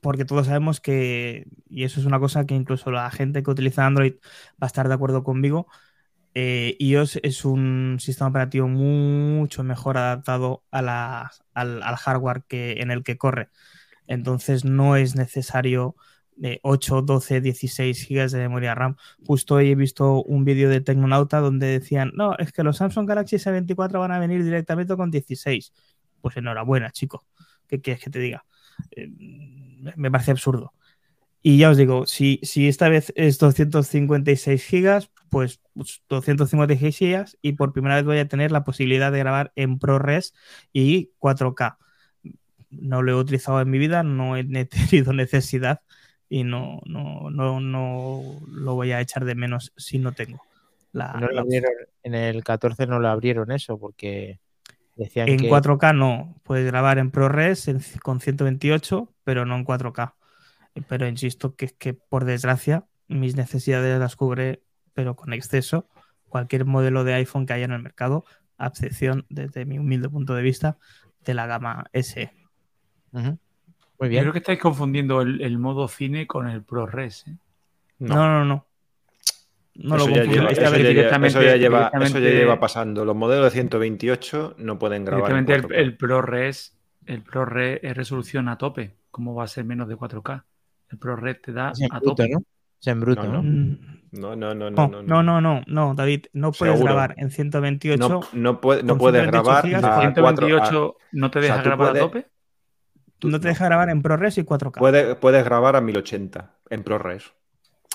Porque 0.02 0.24
todos 0.26 0.48
sabemos 0.48 0.80
que, 0.80 1.46
y 1.70 1.84
eso 1.84 2.00
es 2.00 2.06
una 2.06 2.20
cosa 2.20 2.46
que 2.46 2.56
incluso 2.56 2.90
la 2.92 3.12
gente 3.12 3.44
que 3.44 3.52
utiliza 3.52 3.86
Android 3.86 4.14
va 4.54 4.58
a 4.62 4.68
estar 4.68 4.88
de 4.88 4.94
acuerdo 4.94 5.24
conmigo, 5.26 5.68
eh, 6.36 6.76
iOS 6.80 7.20
es 7.24 7.46
un 7.46 7.98
sistema 8.00 8.30
operativo 8.30 8.68
mucho 8.68 9.64
mejor 9.64 9.98
adaptado 9.98 10.64
a 10.72 10.82
la- 10.84 11.32
al, 11.54 11.84
al 11.84 11.96
hardware 11.98 12.44
que, 12.48 12.74
en 12.82 12.92
el 12.92 13.04
que 13.04 13.18
corre. 13.18 13.50
Entonces 14.10 14.66
no 14.66 14.96
es 14.96 15.16
necesario 15.16 15.96
de 16.36 16.60
8, 16.64 17.04
12, 17.04 17.42
16 17.42 18.06
gigas 18.06 18.32
de 18.32 18.40
memoria 18.40 18.74
RAM. 18.74 18.96
Justo 19.26 19.56
hoy 19.56 19.70
he 19.70 19.76
visto 19.76 20.24
un 20.24 20.46
vídeo 20.46 20.68
de 20.68 20.82
Tecnonauta 20.82 21.40
donde 21.40 21.68
decían, 21.68 22.12
no, 22.16 22.36
es 22.38 22.52
que 22.52 22.64
los 22.64 22.78
Samsung 22.78 23.08
Galaxy 23.08 23.36
S24 23.36 24.00
van 24.00 24.12
a 24.12 24.20
venir 24.20 24.44
directamente 24.44 24.98
con 24.98 25.12
16. 25.12 25.74
Pues 26.22 26.38
enhorabuena, 26.38 26.90
chico. 26.92 27.24
¿Qué 27.68 27.82
quieres 27.82 28.04
que 28.04 28.10
te 28.10 28.18
diga? 28.18 28.46
Eh, 28.96 29.10
me 29.96 30.10
parece 30.10 30.32
absurdo. 30.32 30.74
Y 31.44 31.60
ya 31.60 31.70
os 31.70 31.78
digo, 31.78 32.08
si, 32.08 32.40
si 32.42 32.68
esta 32.68 32.90
vez 32.90 33.14
es 33.16 33.38
256 33.38 34.66
gigas, 34.66 35.12
pues 35.30 35.62
256 36.10 36.98
gigas 36.98 37.38
y 37.44 37.54
por 37.54 37.74
primera 37.74 37.96
vez 37.96 38.06
voy 38.06 38.18
a 38.18 38.28
tener 38.28 38.52
la 38.52 38.64
posibilidad 38.64 39.12
de 39.12 39.20
grabar 39.20 39.54
en 39.56 39.78
ProRes 39.78 40.34
y 40.74 41.12
4K. 41.20 41.78
No 42.70 43.02
lo 43.02 43.12
he 43.12 43.16
utilizado 43.16 43.62
en 43.62 43.70
mi 43.70 43.78
vida, 43.80 44.04
no 44.04 44.36
he 44.38 44.44
tenido 44.66 45.14
necesidad 45.14 45.82
y 46.30 46.44
no, 46.44 46.82
no, 46.86 47.30
no, 47.32 47.60
no 47.60 48.22
lo 48.52 48.76
voy 48.76 48.92
a 48.92 49.02
echar 49.02 49.26
de 49.26 49.36
menos 49.36 49.74
si 49.78 49.98
no 50.00 50.12
tengo. 50.12 50.42
La, 50.92 51.14
No 51.14 51.28
lo 51.28 51.42
abrieron- 51.42 51.72
en 52.04 52.16
el 52.16 52.44
14 52.44 52.88
no 52.88 53.00
lo 53.00 53.10
abrieron 53.10 53.52
eso 53.52 53.78
porque 53.80 54.40
decían 54.96 55.30
en 55.30 55.38
que 55.38 55.50
4K 55.50 55.94
no, 55.96 56.36
puedes 56.44 56.66
grabar 56.66 56.98
en 56.98 57.12
ProRes 57.12 57.68
en- 57.68 57.82
con 58.04 58.20
128, 58.22 59.12
pero 59.24 59.46
no 59.46 59.56
en 59.56 59.64
4K. 59.66 60.16
Pero 60.88 61.08
insisto 61.08 61.56
que 61.56 61.66
es 61.66 61.74
que 61.74 61.94
por 61.94 62.26
desgracia 62.26 62.86
mis 63.08 63.36
necesidades 63.36 64.00
las 64.00 64.16
cubre, 64.16 64.62
pero 64.94 65.16
con 65.16 65.34
exceso, 65.34 65.88
cualquier 66.28 66.66
modelo 66.66 67.04
de 67.04 67.16
iPhone 67.16 67.46
que 67.48 67.54
haya 67.54 67.66
en 67.66 67.72
el 67.72 67.82
mercado, 67.82 68.24
a 68.58 68.68
excepción, 68.68 69.26
desde 69.30 69.66
mi 69.66 69.80
humilde 69.80 70.10
punto 70.10 70.36
de 70.36 70.44
vista, 70.44 70.78
de 71.26 71.34
la 71.34 71.48
gama 71.48 71.86
SE. 71.94 72.32
Muy 73.12 74.10
bien. 74.10 74.22
creo 74.24 74.32
que 74.34 74.40
estáis 74.40 74.60
confundiendo 74.60 75.22
el, 75.22 75.42
el 75.42 75.58
modo 75.58 75.88
cine 75.88 76.26
con 76.28 76.48
el 76.50 76.64
ProRes. 76.64 77.26
¿eh? 77.28 77.36
No, 78.00 78.16
no, 78.16 78.46
no. 78.46 78.66
No 79.76 79.96
lo 79.96 80.04
eso, 80.04 80.10
ya 80.16 80.24
lleva, 80.24 80.46
ver, 80.48 80.56
ya 80.56 80.62
lleva- 80.70 80.78
directamente- 80.90 81.28
eso 81.28 81.42
ya 81.42 81.56
lleva, 81.56 81.80
eso 81.88 81.92
ya 81.94 82.00
directamente- 82.00 82.36
lleva 82.38 82.60
pasando. 82.60 83.06
Los 83.06 83.16
modelos 83.16 83.46
de 83.46 83.52
128 83.52 84.56
no 84.58 84.78
pueden 84.80 85.06
grabar. 85.06 85.32
en 85.32 85.46
Directamente 85.46 85.54
el, 85.54 85.62
4K. 85.64 85.82
el 85.82 85.98
ProRes, 85.98 86.78
el 87.06 87.22
ProRes 87.24 87.80
es 87.84 87.96
resolución 87.96 88.50
a 88.50 88.58
tope. 88.58 88.96
¿Cómo 89.12 89.36
va 89.36 89.46
a 89.46 89.48
ser 89.48 89.64
menos 89.66 89.88
de 89.88 89.96
4K? 89.96 90.44
El 90.92 90.98
ProRes 90.98 91.42
te 91.42 91.54
da 91.54 91.70
a 91.70 91.72
bruto, 92.00 92.10
tope. 92.16 92.30
¿no? 92.30 92.40
Es 92.82 92.88
en 92.88 93.00
bruto, 93.02 93.24
No, 93.24 93.42
¿no? 93.42 93.78
No, 94.12 94.36
no, 94.36 94.54
no, 94.56 94.70
no. 94.72 94.88
No, 94.88 95.02
no, 95.04 95.24
no, 95.24 95.42
no, 95.42 95.62
no, 95.68 95.94
David, 95.96 96.26
no 96.34 96.52
puedes 96.52 96.76
Seguro. 96.76 96.94
grabar 96.94 97.14
en 97.18 97.30
128. 97.32 97.98
No, 98.10 98.22
no 98.34 98.60
puede- 98.62 98.84
no 98.84 98.98
puedes 98.98 99.22
128 99.22 99.32
grabar 99.44 99.66
gigas, 99.66 99.84
a 99.84 100.00
128 100.02 100.98
no 101.14 101.32
te 101.32 101.40
o 101.40 101.42
sea, 101.44 101.52
deja 101.54 101.64
grabar 101.64 101.90
puedes- 101.92 102.04
a 102.04 102.06
tope. 102.08 102.28
No 103.24 103.40
te 103.40 103.48
deja 103.50 103.66
grabar 103.66 103.90
en 103.90 104.02
ProRes 104.02 104.38
y 104.38 104.44
4K. 104.44 104.80
Puedes, 104.80 105.16
puedes 105.18 105.44
grabar 105.44 105.76
a 105.76 105.82
1080 105.82 106.56
en 106.70 106.84
ProRes. 106.84 107.34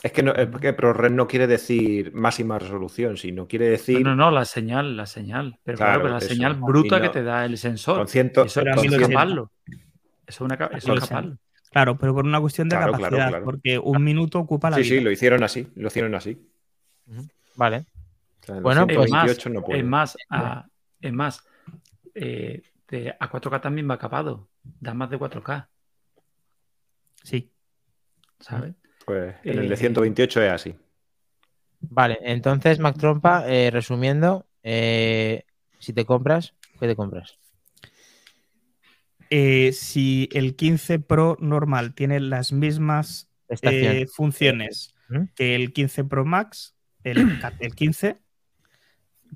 Es 0.02 0.12
que, 0.12 0.23
no, 0.23 0.33
es 0.35 0.49
que 0.61 0.73
ProRes 0.75 1.12
no 1.12 1.26
quiere 1.26 1.47
decir 1.47 2.12
máxima 2.14 2.59
resolución, 2.59 3.16
sino 3.16 3.49
quiere 3.49 3.71
decir 3.71 4.02
No, 4.02 4.11
no, 4.14 4.26
no, 4.26 4.31
la 4.31 4.45
señal, 4.45 4.97
la 4.99 5.07
señal. 5.07 5.59
Pero 5.64 5.78
claro, 5.78 5.93
Claro, 5.93 6.02
pero 6.02 6.12
la 6.12 6.19
eso. 6.19 6.28
señal 6.28 6.54
bruta 6.57 6.97
no- 6.99 7.02
que 7.02 7.09
te 7.09 7.23
da 7.23 7.45
el 7.47 7.57
sensor. 7.57 7.97
con, 7.99 8.09
ciento, 8.09 8.45
Eso, 8.45 8.61
Pero 8.61 8.73
a 8.73 8.75
eso 8.75 8.81
con 8.83 8.85
es 8.87 8.90
1080. 8.99 9.14
caparlo. 9.14 9.50
Eso 9.66 9.78
es, 10.26 10.40
una, 10.40 10.54
eso 10.54 10.64
es 10.76 10.85
1080. 10.85 11.09
caparlo. 11.09 11.38
Claro, 11.71 11.97
pero 11.99 12.14
por 12.14 12.25
una 12.25 12.40
cuestión 12.40 12.69
de 12.69 12.76
Claro, 12.76 12.93
capacidad, 12.93 13.28
claro. 13.31 13.45
porque 13.47 13.78
un 13.78 14.04
minuto 14.04 14.38
ocupa 14.38 14.69
la 14.71 14.76
Sí, 14.76 14.83
vida. 14.83 14.95
sí, 14.99 15.00
lo 15.00 15.11
hicieron 15.11 15.43
así. 15.43 15.66
Lo 15.75 15.88
hicieron 15.88 16.14
así. 16.14 16.38
Vale. 17.57 17.87
O 18.43 18.47
sea, 18.47 18.57
en 18.59 18.62
Bueno, 18.62 18.87
pues- 18.87 18.97
128 19.11 19.50
no 19.50 19.62
puede. 19.62 19.78
Es 19.81 19.85
más, 19.87 20.16
a- 20.31 20.66
es 21.00 21.12
más 21.12 21.45
eh, 22.14 22.62
a 23.19 23.28
4K 23.28 23.61
también 23.61 23.90
va 23.90 23.99
capado. 23.99 24.49
Da 24.80 24.94
más 24.94 25.11
de 25.11 25.18
4K, 25.18 25.68
Sí. 27.23 27.50
¿sabes? 28.40 28.75
Pues 29.06 29.35
en 29.44 29.59
el 29.59 29.66
Eh, 29.66 29.68
de 29.68 29.76
128 29.76 30.42
es 30.42 30.50
así. 30.52 30.75
Vale, 31.80 32.18
entonces, 32.23 32.78
Mac 32.78 32.97
Trompa, 32.99 33.44
eh, 33.47 33.71
resumiendo, 33.71 34.47
eh, 34.62 35.44
si 35.78 35.92
te 35.92 36.04
compras, 36.04 36.54
¿qué 36.80 36.87
te 36.87 36.97
compras? 36.97 37.38
Eh, 39.30 39.73
si 39.73 40.28
el 40.33 40.54
15 40.54 40.99
Pro 40.99 41.37
normal 41.40 41.94
tiene 41.94 42.21
las 42.21 42.52
mismas 42.52 43.30
eh, 43.62 44.06
funciones 44.06 44.94
¿Mm? 45.09 45.25
que 45.35 45.54
el 45.54 45.73
15 45.73 46.04
Pro 46.04 46.25
Max, 46.25 46.75
el, 47.04 47.16
el 47.61 47.75
15 47.75 48.18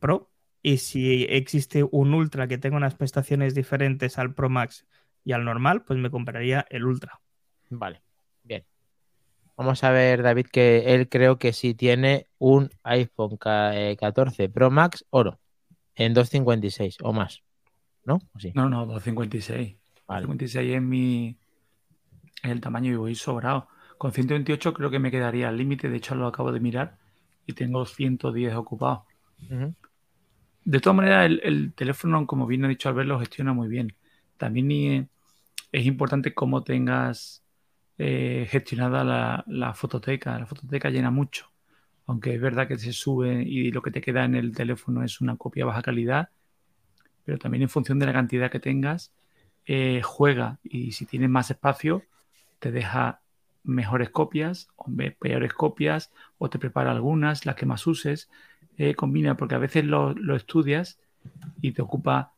Pro, 0.00 0.30
y 0.62 0.78
si 0.78 1.24
existe 1.28 1.84
un 1.84 2.14
Ultra 2.14 2.48
que 2.48 2.58
tenga 2.58 2.76
unas 2.76 2.94
prestaciones 2.94 3.54
diferentes 3.54 4.18
al 4.18 4.34
Pro 4.34 4.48
Max 4.48 4.86
y 5.24 5.32
al 5.32 5.44
normal, 5.44 5.82
pues 5.82 5.98
me 5.98 6.10
compraría 6.10 6.66
el 6.70 6.84
Ultra. 6.84 7.20
Vale, 7.70 8.02
bien. 8.42 8.64
Vamos 9.56 9.82
a 9.82 9.90
ver, 9.90 10.22
David, 10.22 10.46
que 10.52 10.94
él 10.94 11.08
creo 11.08 11.38
que 11.38 11.52
sí 11.52 11.74
tiene 11.74 12.26
un 12.38 12.70
iPhone 12.84 13.36
ca- 13.36 13.76
eh, 13.78 13.96
14 13.96 14.48
Pro 14.48 14.70
Max 14.70 15.04
oro 15.10 15.38
en 15.96 16.14
256 16.14 16.96
o 17.02 17.12
más. 17.12 17.42
¿No? 18.04 18.20
¿O 18.34 18.38
sí? 18.38 18.52
No, 18.54 18.68
no, 18.70 18.86
256. 18.86 19.76
Vale. 20.06 20.26
256 20.26 20.74
es 20.76 20.82
mi. 20.82 21.36
Es 22.42 22.50
el 22.50 22.60
tamaño 22.60 22.92
y 22.92 22.96
voy 22.96 23.14
sobrado. 23.16 23.68
Con 23.98 24.12
128 24.12 24.72
creo 24.72 24.90
que 24.90 25.00
me 25.00 25.10
quedaría 25.10 25.48
al 25.48 25.56
límite. 25.58 25.88
De 25.88 25.96
hecho, 25.96 26.14
lo 26.14 26.28
acabo 26.28 26.52
de 26.52 26.60
mirar 26.60 26.96
y 27.46 27.52
tengo 27.52 27.84
110 27.84 28.54
ocupados. 28.54 29.00
Ujú. 29.50 29.74
De 30.64 30.80
todas 30.80 30.96
maneras, 30.96 31.26
el, 31.26 31.40
el 31.42 31.72
teléfono, 31.74 32.26
como 32.26 32.46
bien 32.46 32.64
ha 32.64 32.68
dicho 32.68 32.88
Albert, 32.88 33.08
lo 33.08 33.18
gestiona 33.18 33.52
muy 33.52 33.68
bien. 33.68 33.92
También 34.38 34.70
eh, 34.72 35.08
es 35.72 35.84
importante 35.84 36.32
cómo 36.32 36.62
tengas 36.64 37.44
eh, 37.98 38.46
gestionada 38.48 39.44
la, 39.46 39.74
fototeca. 39.74 40.38
La 40.38 40.46
fototeca 40.46 40.88
llena 40.88 41.10
mucho. 41.10 41.50
Aunque 42.06 42.34
es 42.34 42.40
verdad 42.40 42.66
que 42.66 42.78
se 42.78 42.92
sube 42.92 43.42
y 43.42 43.70
lo 43.70 43.82
que 43.82 43.90
te 43.90 44.00
queda 44.00 44.24
en 44.24 44.34
el 44.34 44.54
teléfono 44.54 45.04
es 45.04 45.20
una 45.20 45.36
copia 45.36 45.66
baja 45.66 45.82
calidad, 45.82 46.30
pero 47.26 47.38
también 47.38 47.62
en 47.62 47.68
función 47.68 47.98
de 47.98 48.06
la 48.06 48.14
cantidad 48.14 48.50
que 48.50 48.60
tengas, 48.60 49.12
eh, 49.66 50.00
juega. 50.02 50.58
Y 50.62 50.92
si 50.92 51.04
tienes 51.04 51.28
más 51.28 51.50
espacio, 51.50 52.04
te 52.60 52.72
deja 52.72 53.20
mejores 53.62 54.08
copias 54.08 54.68
o 54.76 54.86
peores 55.18 55.52
copias 55.52 56.10
o 56.38 56.48
te 56.48 56.58
prepara 56.58 56.92
algunas, 56.92 57.44
las 57.44 57.56
que 57.56 57.66
más 57.66 57.86
uses. 57.86 58.30
combina, 58.96 59.36
porque 59.36 59.56
a 59.56 59.58
veces 59.58 59.84
lo 59.84 60.36
estudias 60.36 60.98
y 61.60 61.72
te 61.72 61.82
ocupa 61.82 62.32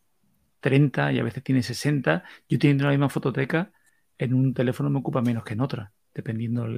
30 0.60 1.12
y 1.12 1.18
a 1.18 1.22
veces 1.22 1.42
tienes 1.42 1.66
60. 1.66 2.24
Yo 2.48 2.58
teniendo 2.58 2.84
la 2.84 2.90
misma 2.90 3.08
fototeca, 3.08 3.72
en 4.18 4.34
un 4.34 4.54
teléfono 4.54 4.90
me 4.90 4.98
ocupa 4.98 5.22
menos 5.22 5.44
que 5.44 5.54
en 5.54 5.60
otra, 5.60 5.92
dependiendo 6.14 6.68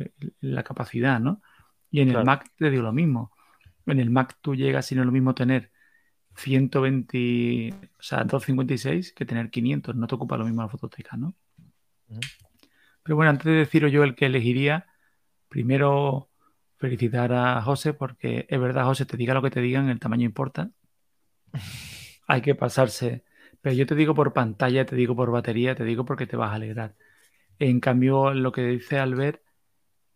la 0.41 0.63
capacidad, 0.63 1.21
¿no? 1.21 1.43
Y 1.91 2.01
en 2.01 2.11
el. 2.11 2.25
Mac 2.25 2.51
te 2.57 2.71
digo 2.71 2.83
lo 2.83 2.93
mismo. 2.93 3.33
En 3.87 3.99
el 3.99 4.11
Mac 4.11 4.39
tú 4.41 4.55
llegas 4.55 4.91
y 4.93 4.95
no 4.95 5.03
es 5.03 5.07
lo 5.07 5.13
mismo 5.13 5.35
tener 5.35 5.71
120, 6.37 7.75
o 7.99 8.03
sea, 8.03 8.25
256 8.25 9.13
que 9.13 9.27
tener 9.27 9.51
500. 9.51 9.97
No 9.97 10.07
te 10.07 10.15
ocupa 10.15 10.37
lo 10.37 10.45
mismo 10.45 10.63
la 10.63 10.69
fototeca, 10.69 11.17
¿no? 11.17 11.35
Pero 13.03 13.17
bueno, 13.17 13.31
antes 13.31 13.45
de 13.45 13.53
deciros 13.53 13.91
yo 13.91 14.05
el 14.05 14.15
que 14.15 14.27
elegiría, 14.27 14.87
primero 15.49 16.31
felicitar 16.79 17.33
a 17.33 17.61
José 17.63 17.95
porque 17.95 18.47
es 18.49 18.61
verdad, 18.61 18.85
José, 18.85 19.07
te 19.07 19.17
diga 19.17 19.35
lo 19.35 19.43
que 19.43 19.51
te 19.51 19.61
digan, 19.61 19.89
el 19.89 20.01
tamaño 20.01 20.25
importa. 20.25 20.71
Hay 22.27 22.41
que 22.43 22.55
pasarse. 22.55 23.25
Pero 23.63 23.75
yo 23.77 23.87
te 23.87 23.95
digo 23.97 24.15
por 24.15 24.33
pantalla, 24.35 24.87
te 24.87 24.97
digo 24.97 25.17
por 25.17 25.31
batería, 25.33 25.75
te 25.77 25.85
digo 25.85 26.05
porque 26.05 26.27
te 26.27 26.37
vas 26.37 26.53
a 26.53 26.57
alegrar. 26.57 26.97
En 27.59 27.81
cambio, 27.81 28.35
lo 28.35 28.53
que 28.53 28.63
dice 28.67 28.99
Albert, 28.99 29.43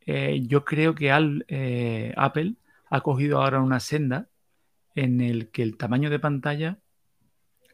eh, 0.06 0.42
yo 0.46 0.64
creo 0.64 0.94
que 0.94 1.12
al- 1.12 1.44
eh, 1.48 2.14
Apple 2.16 2.56
ha 2.90 3.02
cogido 3.02 3.42
ahora 3.42 3.60
una 3.62 3.80
senda 3.80 4.28
en 4.94 5.20
el 5.20 5.50
que 5.50 5.62
el 5.64 5.76
tamaño 5.78 6.10
de 6.10 6.20
pantalla 6.20 6.80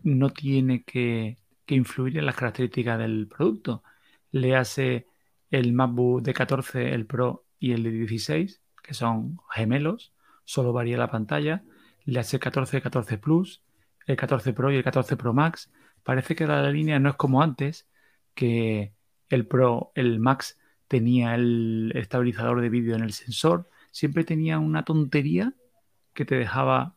no 0.03 0.31
tiene 0.31 0.85
que, 0.85 1.39
que 1.67 1.75
influir 1.75 2.19
en 2.19 2.27
las 2.27 2.37
características 2.37 2.99
del 2.99 3.29
producto. 3.29 3.83
Le 4.31 4.57
hace 4.57 5.07
el 5.51 5.73
MacBook 5.73 6.23
de 6.23 6.35
14, 6.35 6.95
el 6.95 7.07
Pro 7.07 7.45
y 7.59 7.73
el 7.73 7.83
de 7.85 7.91
16, 7.91 8.63
que 8.83 8.95
son 8.95 9.39
gemelos, 9.55 10.13
solo 10.45 10.73
varía 10.73 10.99
la 10.99 11.11
pantalla. 11.11 11.63
Le 12.05 12.19
hace 12.21 12.37
el 12.37 12.41
14, 12.41 12.79
el 12.79 12.83
14 12.83 13.19
Plus, 13.19 13.63
el 14.07 14.17
14 14.17 14.53
Pro 14.53 14.71
y 14.71 14.77
el 14.77 14.85
14 14.85 15.17
Pro 15.17 15.33
Max. 15.33 15.71
Parece 16.03 16.35
que 16.35 16.47
la 16.47 16.71
línea 16.71 16.99
no 16.99 17.11
es 17.11 17.17
como 17.17 17.43
antes, 17.43 17.87
que 18.35 18.93
el 19.29 19.47
Pro, 19.47 19.93
el 19.95 20.19
Max 20.21 20.59
tenía 20.89 21.35
el 21.35 21.93
estabilizador 21.95 22.61
de 22.61 22.69
vídeo 22.69 22.97
en 22.97 23.03
el 23.03 23.13
sensor. 23.13 23.69
Siempre 23.91 24.25
tenía 24.25 24.59
una 24.59 24.85
tontería 24.85 25.55
que 26.15 26.25
te 26.25 26.35
dejaba, 26.35 26.97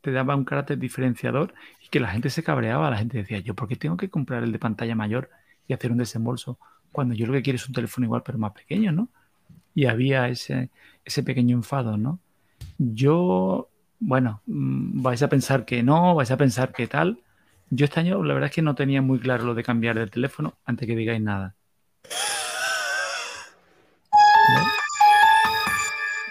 te 0.00 0.10
daba 0.12 0.36
un 0.36 0.44
carácter 0.44 0.78
diferenciador 0.78 1.54
y 1.82 1.88
que 1.88 2.00
la 2.00 2.08
gente 2.08 2.30
se 2.30 2.42
cabreaba. 2.42 2.90
La 2.90 2.98
gente 2.98 3.18
decía, 3.18 3.38
yo, 3.38 3.54
¿por 3.54 3.68
qué 3.68 3.76
tengo 3.76 3.96
que 3.96 4.10
comprar 4.10 4.42
el 4.42 4.52
de 4.52 4.58
pantalla 4.58 4.94
mayor 4.94 5.30
y 5.66 5.72
hacer 5.72 5.90
un 5.92 5.98
desembolso 5.98 6.58
cuando 6.92 7.14
yo 7.14 7.26
lo 7.26 7.32
que 7.32 7.42
quiero 7.42 7.56
es 7.56 7.66
un 7.66 7.74
teléfono 7.74 8.06
igual 8.06 8.22
pero 8.24 8.38
más 8.38 8.52
pequeño, 8.52 8.92
¿no? 8.92 9.08
Y 9.74 9.86
había 9.86 10.28
ese, 10.28 10.70
ese 11.04 11.22
pequeño 11.22 11.56
enfado, 11.56 11.96
¿no? 11.96 12.18
Yo, 12.76 13.69
bueno, 14.00 14.42
mm, 14.46 15.02
vais 15.02 15.22
a 15.22 15.28
pensar 15.28 15.64
que 15.64 15.82
no, 15.82 16.14
vais 16.14 16.30
a 16.30 16.36
pensar 16.36 16.72
que 16.72 16.86
tal. 16.88 17.20
Yo 17.70 17.84
este 17.84 18.00
año 18.00 18.22
la 18.24 18.34
verdad 18.34 18.48
es 18.50 18.54
que 18.54 18.62
no 18.62 18.74
tenía 18.74 19.02
muy 19.02 19.20
claro 19.20 19.44
lo 19.44 19.54
de 19.54 19.62
cambiar 19.62 19.98
de 19.98 20.06
teléfono 20.08 20.58
antes 20.64 20.86
que 20.86 20.96
digáis 20.96 21.20
nada. 21.22 21.54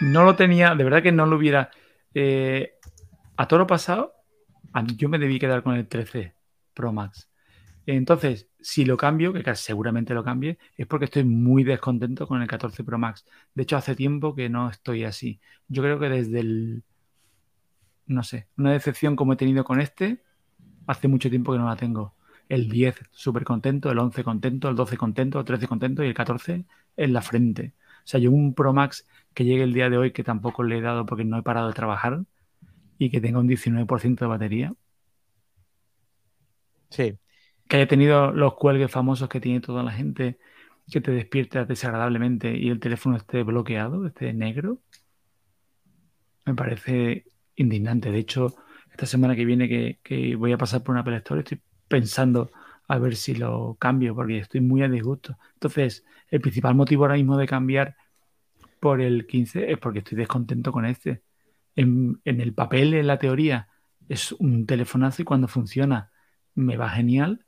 no 0.01 0.23
lo 0.23 0.35
tenía, 0.35 0.75
de 0.75 0.83
verdad 0.83 1.03
que 1.03 1.11
no 1.11 1.25
lo 1.25 1.37
hubiera. 1.37 1.71
eh, 2.13 2.73
a 3.37 3.47
todo 3.47 3.59
lo 3.59 3.67
pasado, 3.67 4.13
yo 4.97 5.09
me 5.09 5.19
debí 5.19 5.39
quedar 5.39 5.63
con 5.63 5.75
el 5.75 5.87
13 5.87 6.35
Pro 6.73 6.91
Max. 6.93 7.29
Entonces, 7.85 8.47
si 8.59 8.85
lo 8.85 8.97
cambio, 8.97 9.33
que 9.33 9.55
seguramente 9.55 10.13
lo 10.13 10.23
cambie, 10.23 10.57
es 10.77 10.87
porque 10.87 11.05
estoy 11.05 11.23
muy 11.23 11.63
descontento 11.63 12.27
con 12.27 12.41
el 12.41 12.47
14 12.47 12.83
Pro 12.83 12.97
Max. 12.97 13.25
De 13.55 13.63
hecho, 13.63 13.77
hace 13.77 13.95
tiempo 13.95 14.35
que 14.35 14.49
no 14.49 14.69
estoy 14.69 15.05
así. 15.05 15.39
Yo 15.67 15.81
creo 15.83 15.99
que 15.99 16.09
desde 16.09 16.39
el, 16.41 16.83
no 18.09 18.23
sé, 18.23 18.49
una 18.57 18.73
decepción 18.73 19.15
como 19.17 19.33
he 19.33 19.37
tenido 19.37 19.65
con 19.65 19.81
este, 19.81 20.23
hace 20.87 21.07
mucho 21.09 21.29
tiempo 21.29 21.53
que 21.53 21.59
no 21.59 21.67
la 21.67 21.77
tengo. 21.77 22.15
El 22.49 22.69
10 22.69 22.95
súper 23.11 23.45
contento, 23.45 23.91
el 23.91 23.99
11 23.99 24.23
contento, 24.23 24.69
el 24.69 24.75
12 24.77 24.97
contento, 24.97 25.39
el 25.39 25.45
13 25.45 25.67
contento 25.67 26.03
y 26.03 26.07
el 26.07 26.15
14 26.15 26.65
en 26.97 27.13
la 27.13 27.21
frente. 27.23 27.75
O 27.99 28.07
sea, 28.07 28.19
yo 28.21 28.31
un 28.31 28.55
Pro 28.55 28.73
Max 28.73 29.07
que 29.35 29.45
llegue 29.45 29.63
el 29.63 29.73
día 29.73 29.89
de 29.89 29.97
hoy 29.99 30.13
que 30.13 30.23
tampoco 30.25 30.63
le 30.63 30.79
he 30.79 30.81
dado 30.81 31.05
porque 31.07 31.25
no 31.25 31.39
he 31.39 31.43
parado 31.43 31.69
de 31.69 31.73
trabajar 31.75 32.23
y 32.99 33.11
que 33.11 33.21
tenga 33.21 33.39
un 33.39 33.47
19% 33.47 34.25
de 34.25 34.29
batería, 34.29 34.73
Sí. 36.89 37.17
que 37.67 37.77
haya 37.77 37.87
tenido 37.87 38.31
los 38.31 38.55
cuelgues 38.55 38.91
famosos 38.91 39.29
que 39.29 39.39
tiene 39.41 39.61
toda 39.61 39.83
la 39.83 39.91
gente, 39.91 40.39
que 40.91 41.01
te 41.01 41.11
despiertas 41.11 41.67
desagradablemente 41.67 42.57
y 42.57 42.69
el 42.69 42.79
teléfono 42.79 43.17
esté 43.17 43.43
bloqueado, 43.43 44.07
esté 44.07 44.33
negro, 44.33 44.81
me 46.45 46.55
parece 46.55 47.25
indignante. 47.59 48.11
De 48.11 48.19
hecho, 48.19 48.55
esta 48.91 49.05
semana 49.05 49.35
que 49.35 49.45
viene 49.45 49.69
que, 49.69 49.99
que 50.03 50.35
voy 50.35 50.51
a 50.51 50.57
pasar 50.57 50.83
por 50.83 50.93
una 50.93 51.01
Apple 51.01 51.17
Store, 51.17 51.41
estoy 51.41 51.61
pensando 51.87 52.51
a 52.87 52.97
ver 52.97 53.15
si 53.15 53.35
lo 53.35 53.75
cambio 53.79 54.15
porque 54.15 54.39
estoy 54.39 54.61
muy 54.61 54.81
a 54.81 54.89
disgusto. 54.89 55.37
Entonces, 55.53 56.03
el 56.29 56.41
principal 56.41 56.75
motivo 56.75 57.03
ahora 57.03 57.15
mismo 57.15 57.37
de 57.37 57.47
cambiar 57.47 57.95
por 58.79 59.01
el 59.01 59.27
15 59.27 59.71
es 59.71 59.77
porque 59.77 59.99
estoy 59.99 60.17
descontento 60.17 60.71
con 60.71 60.85
este. 60.85 61.21
En, 61.75 62.19
en 62.25 62.41
el 62.41 62.53
papel, 62.53 62.93
en 62.93 63.07
la 63.07 63.19
teoría, 63.19 63.67
es 64.07 64.31
un 64.33 64.65
telefonazo 64.65 65.21
y 65.21 65.25
cuando 65.25 65.47
funciona 65.47 66.11
me 66.55 66.77
va 66.77 66.89
genial, 66.89 67.45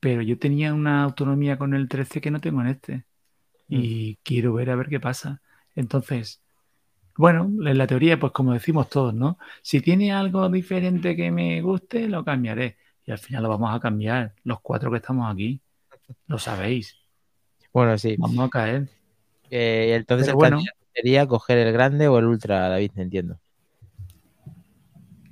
pero 0.00 0.22
yo 0.22 0.38
tenía 0.38 0.72
una 0.74 1.02
autonomía 1.02 1.58
con 1.58 1.74
el 1.74 1.88
13 1.88 2.20
que 2.20 2.30
no 2.30 2.40
tengo 2.40 2.60
en 2.62 2.68
este. 2.68 3.04
Y 3.68 4.16
quiero 4.24 4.54
ver 4.54 4.70
a 4.70 4.76
ver 4.76 4.88
qué 4.88 4.98
pasa. 4.98 5.42
Entonces, 5.76 6.42
bueno, 7.20 7.44
en 7.68 7.78
la 7.78 7.86
teoría, 7.86 8.18
pues 8.18 8.32
como 8.32 8.52
decimos 8.52 8.88
todos, 8.88 9.14
¿no? 9.14 9.38
Si 9.62 9.80
tiene 9.80 10.12
algo 10.12 10.48
diferente 10.48 11.14
que 11.14 11.30
me 11.30 11.60
guste, 11.62 12.08
lo 12.08 12.24
cambiaré. 12.24 12.76
Y 13.06 13.12
al 13.12 13.18
final 13.18 13.42
lo 13.44 13.48
vamos 13.48 13.74
a 13.74 13.80
cambiar, 13.80 14.34
los 14.44 14.60
cuatro 14.60 14.90
que 14.90 14.98
estamos 14.98 15.32
aquí. 15.32 15.60
Lo 16.26 16.38
sabéis. 16.38 16.96
Bueno, 17.72 17.96
sí. 17.98 18.16
Vamos 18.18 18.46
a 18.46 18.50
caer. 18.50 18.88
Eh, 19.50 19.94
entonces, 19.94 20.28
el 20.28 20.34
bueno. 20.34 20.60
sería 20.94 21.26
coger 21.26 21.58
el 21.58 21.72
grande 21.72 22.08
o 22.08 22.18
el 22.18 22.26
ultra, 22.26 22.68
David, 22.68 22.92
entiendo. 22.96 23.38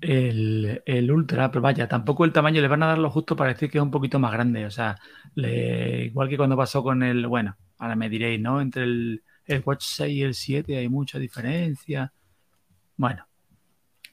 El, 0.00 0.80
el 0.87 1.11
Ultra, 1.11 1.50
pero 1.50 1.61
vaya, 1.61 1.88
tampoco 1.88 2.25
el 2.25 2.33
tamaño, 2.33 2.61
le 2.61 2.68
van 2.68 2.83
a 2.85 2.87
dar 2.87 2.99
lo 2.99 3.11
justo 3.11 3.35
para 3.35 3.50
decir 3.52 3.68
que 3.71 3.78
es 3.78 3.83
un 3.83 3.90
poquito 3.90 4.18
más 4.21 4.33
grande. 4.33 4.64
O 4.64 4.71
sea, 4.71 4.97
le- 5.35 6.04
igual 6.07 6.28
que 6.28 6.37
cuando 6.37 6.57
pasó 6.57 6.83
con 6.85 7.02
el, 7.02 7.26
bueno, 7.26 7.57
ahora 7.78 7.97
me 7.97 8.09
diréis, 8.09 8.40
¿no? 8.40 8.61
Entre 8.61 8.85
el, 8.85 9.23
el 9.48 9.62
Watch 9.64 9.82
6 9.82 10.14
y 10.14 10.22
el 10.22 10.34
7 10.34 10.76
hay 10.76 10.88
mucha 10.88 11.18
diferencia. 11.18 12.12
Bueno, 12.96 13.26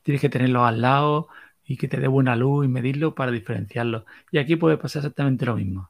tienes 0.04 0.22
que 0.22 0.30
tenerlo 0.30 0.66
al 0.66 0.82
lado 0.82 1.28
y 1.66 1.78
que 1.78 1.88
te 1.88 2.00
dé 2.00 2.08
buena 2.08 2.36
luz 2.36 2.66
y 2.66 2.68
medirlo 2.68 3.16
para 3.16 3.32
diferenciarlo. 3.32 4.06
Y 4.32 4.38
aquí 4.38 4.56
puede 4.56 4.78
pasar 4.78 5.02
exactamente 5.02 5.46
lo 5.46 5.56
mismo. 5.56 5.90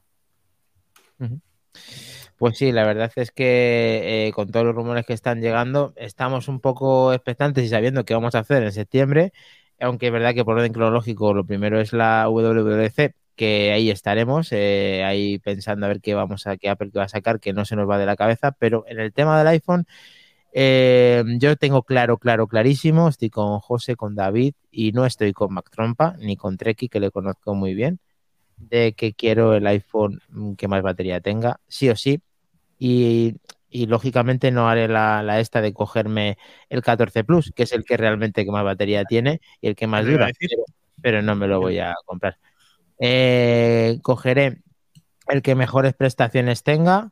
Pues 2.37 2.57
sí, 2.57 2.71
la 2.71 2.85
verdad 2.85 3.11
es 3.15 3.31
que 3.31 4.27
eh, 4.27 4.31
con 4.33 4.51
todos 4.51 4.65
los 4.65 4.75
rumores 4.75 5.05
que 5.05 5.13
están 5.13 5.41
llegando, 5.41 5.93
estamos 5.95 6.47
un 6.47 6.59
poco 6.59 7.13
expectantes 7.13 7.63
y 7.63 7.69
sabiendo 7.69 8.03
qué 8.03 8.13
vamos 8.13 8.35
a 8.35 8.39
hacer 8.39 8.63
en 8.63 8.71
septiembre, 8.71 9.31
aunque 9.79 10.07
es 10.07 10.11
verdad 10.11 10.33
que 10.33 10.43
por 10.43 10.57
orden 10.57 10.73
cronológico 10.73 11.33
lo 11.33 11.45
primero 11.45 11.79
es 11.79 11.93
la 11.93 12.27
WWDC, 12.29 13.15
que 13.35 13.71
ahí 13.71 13.89
estaremos, 13.89 14.51
eh, 14.51 15.03
ahí 15.05 15.39
pensando 15.39 15.85
a 15.85 15.89
ver 15.89 16.01
qué 16.01 16.15
vamos 16.15 16.47
a, 16.47 16.57
qué 16.57 16.69
Apple 16.69 16.91
que 16.91 16.99
va 16.99 17.05
a 17.05 17.09
sacar, 17.09 17.39
que 17.39 17.53
no 17.53 17.65
se 17.65 17.75
nos 17.75 17.89
va 17.89 17.97
de 17.97 18.05
la 18.05 18.15
cabeza, 18.15 18.51
pero 18.51 18.85
en 18.87 18.99
el 18.99 19.13
tema 19.13 19.37
del 19.37 19.47
iPhone, 19.47 19.85
eh, 20.53 21.23
yo 21.37 21.55
tengo 21.57 21.83
claro, 21.83 22.17
claro, 22.17 22.47
clarísimo, 22.47 23.09
estoy 23.09 23.29
con 23.29 23.59
José, 23.59 23.95
con 23.95 24.15
David 24.15 24.53
y 24.71 24.93
no 24.93 25.05
estoy 25.05 25.33
con 25.33 25.53
Mac 25.53 25.69
Trompa 25.69 26.15
ni 26.19 26.37
con 26.37 26.57
Treki, 26.57 26.89
que 26.89 26.99
le 26.99 27.11
conozco 27.11 27.55
muy 27.55 27.73
bien 27.73 27.99
de 28.57 28.93
que 28.93 29.13
quiero 29.13 29.53
el 29.53 29.67
iPhone 29.67 30.21
mm, 30.29 30.53
que 30.53 30.67
más 30.67 30.81
batería 30.81 31.19
tenga, 31.21 31.59
sí 31.67 31.89
o 31.89 31.95
sí. 31.95 32.21
Y, 32.77 33.35
y 33.69 33.87
lógicamente 33.87 34.51
no 34.51 34.69
haré 34.69 34.87
la, 34.87 35.23
la 35.23 35.39
esta 35.39 35.61
de 35.61 35.73
cogerme 35.73 36.37
el 36.69 36.81
14 36.81 37.23
Plus, 37.23 37.51
que 37.53 37.63
es 37.63 37.73
el 37.73 37.83
que 37.83 37.97
realmente 37.97 38.45
que 38.45 38.51
más 38.51 38.63
batería 38.63 39.03
tiene 39.05 39.41
y 39.61 39.67
el 39.67 39.75
que 39.75 39.87
más 39.87 40.05
dura, 40.05 40.29
pero 41.01 41.21
no 41.21 41.35
me 41.35 41.47
lo 41.47 41.59
voy 41.59 41.79
a 41.79 41.93
comprar. 42.05 42.37
Eh, 42.99 43.99
cogeré 44.01 44.61
el 45.27 45.41
que 45.41 45.55
mejores 45.55 45.93
prestaciones 45.93 46.63
tenga, 46.63 47.11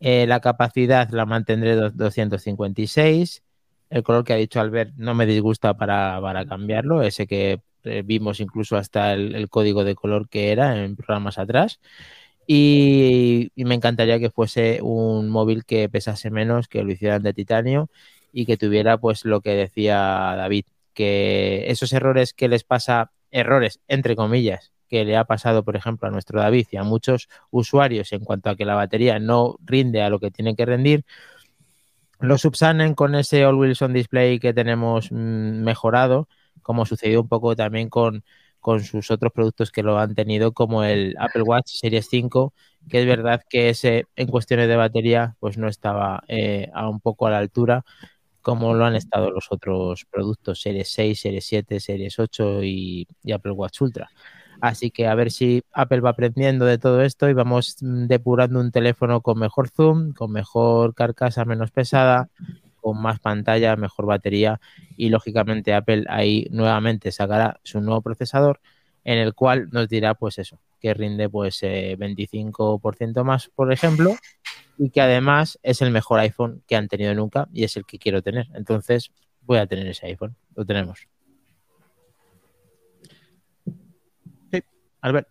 eh, 0.00 0.26
la 0.26 0.40
capacidad 0.40 1.08
la 1.10 1.26
mantendré 1.26 1.74
dos- 1.76 1.96
256. 1.96 3.42
El 3.90 4.02
color 4.02 4.24
que 4.24 4.32
ha 4.32 4.36
dicho 4.36 4.60
Albert 4.60 4.94
no 4.96 5.14
me 5.14 5.26
disgusta 5.26 5.74
para, 5.76 6.20
para 6.20 6.44
cambiarlo, 6.46 7.02
ese 7.02 7.26
que 7.26 7.60
eh, 7.84 8.02
vimos 8.04 8.40
incluso 8.40 8.76
hasta 8.76 9.12
el, 9.14 9.48
código 9.48 9.84
de 9.84 9.94
color 9.94 10.28
que 10.28 10.52
era 10.52 10.84
en 10.84 10.96
programas 10.96 11.38
atrás. 11.38 11.80
Y, 12.46 13.50
y 13.56 13.64
me 13.64 13.74
encantaría 13.74 14.20
que 14.20 14.30
fuese 14.30 14.80
un 14.82 15.28
móvil 15.30 15.64
que 15.64 15.88
pesase 15.88 16.30
menos, 16.30 16.68
que 16.68 16.82
lo 16.84 16.92
hicieran 16.92 17.22
de 17.22 17.34
titanio 17.34 17.90
y 18.32 18.46
que 18.46 18.56
tuviera 18.56 18.98
pues 18.98 19.24
lo 19.24 19.40
que 19.40 19.50
decía 19.54 19.96
David, 20.36 20.66
que 20.94 21.64
esos 21.70 21.92
errores 21.92 22.34
que 22.34 22.48
les 22.48 22.64
pasa, 22.64 23.12
errores 23.30 23.80
entre 23.88 24.16
comillas, 24.16 24.72
que 24.88 25.04
le 25.04 25.16
ha 25.16 25.24
pasado 25.24 25.64
por 25.64 25.76
ejemplo 25.76 26.08
a 26.08 26.10
nuestro 26.10 26.40
David 26.40 26.66
y 26.70 26.76
a 26.76 26.84
muchos 26.84 27.28
usuarios 27.50 28.12
en 28.12 28.24
cuanto 28.24 28.50
a 28.50 28.56
que 28.56 28.64
la 28.64 28.74
batería 28.74 29.18
no 29.18 29.56
rinde 29.64 30.02
a 30.02 30.10
lo 30.10 30.20
que 30.20 30.30
tiene 30.30 30.56
que 30.56 30.66
rendir, 30.66 31.04
lo 32.20 32.38
subsanen 32.38 32.94
con 32.94 33.14
ese 33.14 33.44
All 33.44 33.56
Wilson 33.56 33.92
Display 33.92 34.38
que 34.38 34.54
tenemos 34.54 35.10
mm, 35.12 35.62
mejorado, 35.62 36.28
como 36.62 36.86
sucedió 36.86 37.20
un 37.20 37.28
poco 37.28 37.54
también 37.56 37.88
con, 37.90 38.24
con 38.60 38.82
sus 38.82 39.10
otros 39.10 39.32
productos 39.32 39.70
que 39.70 39.82
lo 39.82 39.98
han 39.98 40.14
tenido, 40.14 40.52
como 40.52 40.82
el 40.84 41.14
Apple 41.18 41.42
Watch 41.42 41.68
Series 41.68 42.08
5, 42.08 42.54
que 42.88 43.00
es 43.00 43.06
verdad 43.06 43.42
que 43.48 43.68
ese 43.68 44.06
en 44.16 44.28
cuestiones 44.28 44.68
de 44.68 44.76
batería 44.76 45.36
pues 45.40 45.58
no 45.58 45.68
estaba 45.68 46.22
eh, 46.28 46.70
a 46.74 46.88
un 46.88 47.00
poco 47.00 47.26
a 47.26 47.30
la 47.30 47.38
altura 47.38 47.84
como 48.46 48.74
lo 48.74 48.84
han 48.84 48.94
estado 48.94 49.32
los 49.32 49.48
otros 49.50 50.06
productos 50.08 50.60
Series 50.60 50.88
6, 50.92 51.20
Series 51.20 51.44
7, 51.46 51.80
Series 51.80 52.16
8 52.16 52.62
y, 52.62 53.08
y 53.24 53.32
Apple 53.32 53.50
Watch 53.50 53.80
Ultra. 53.80 54.08
Así 54.60 54.90
que 54.90 55.06
a 55.06 55.14
ver 55.14 55.30
si 55.30 55.62
Apple 55.72 56.00
va 56.00 56.10
aprendiendo 56.10 56.64
de 56.64 56.78
todo 56.78 57.02
esto 57.02 57.28
y 57.28 57.34
vamos 57.34 57.76
mm, 57.80 58.06
depurando 58.06 58.60
un 58.60 58.70
teléfono 58.70 59.20
con 59.20 59.38
mejor 59.38 59.68
zoom, 59.68 60.12
con 60.12 60.32
mejor 60.32 60.94
carcasa 60.94 61.44
menos 61.44 61.70
pesada, 61.70 62.30
con 62.76 63.00
más 63.00 63.18
pantalla, 63.20 63.76
mejor 63.76 64.06
batería 64.06 64.60
y 64.96 65.08
lógicamente 65.08 65.74
Apple 65.74 66.04
ahí 66.08 66.46
nuevamente 66.50 67.12
sacará 67.12 67.58
su 67.64 67.80
nuevo 67.80 68.00
procesador 68.00 68.60
en 69.04 69.18
el 69.18 69.34
cual 69.34 69.68
nos 69.70 69.88
dirá 69.88 70.14
pues 70.14 70.38
eso, 70.38 70.60
que 70.80 70.94
rinde 70.94 71.28
pues 71.28 71.62
eh, 71.62 71.96
25% 71.98 73.24
más 73.24 73.48
por 73.54 73.72
ejemplo 73.72 74.16
y 74.78 74.90
que 74.90 75.00
además 75.00 75.58
es 75.62 75.82
el 75.82 75.90
mejor 75.90 76.20
iPhone 76.20 76.62
que 76.66 76.76
han 76.76 76.88
tenido 76.88 77.14
nunca 77.14 77.48
y 77.52 77.64
es 77.64 77.76
el 77.76 77.84
que 77.84 77.98
quiero 77.98 78.22
tener. 78.22 78.48
Entonces 78.54 79.10
voy 79.42 79.58
a 79.58 79.66
tener 79.66 79.86
ese 79.86 80.06
iPhone, 80.06 80.36
lo 80.54 80.64
tenemos. 80.64 81.06
Sí, 84.50 84.62
Albert. 85.06 85.28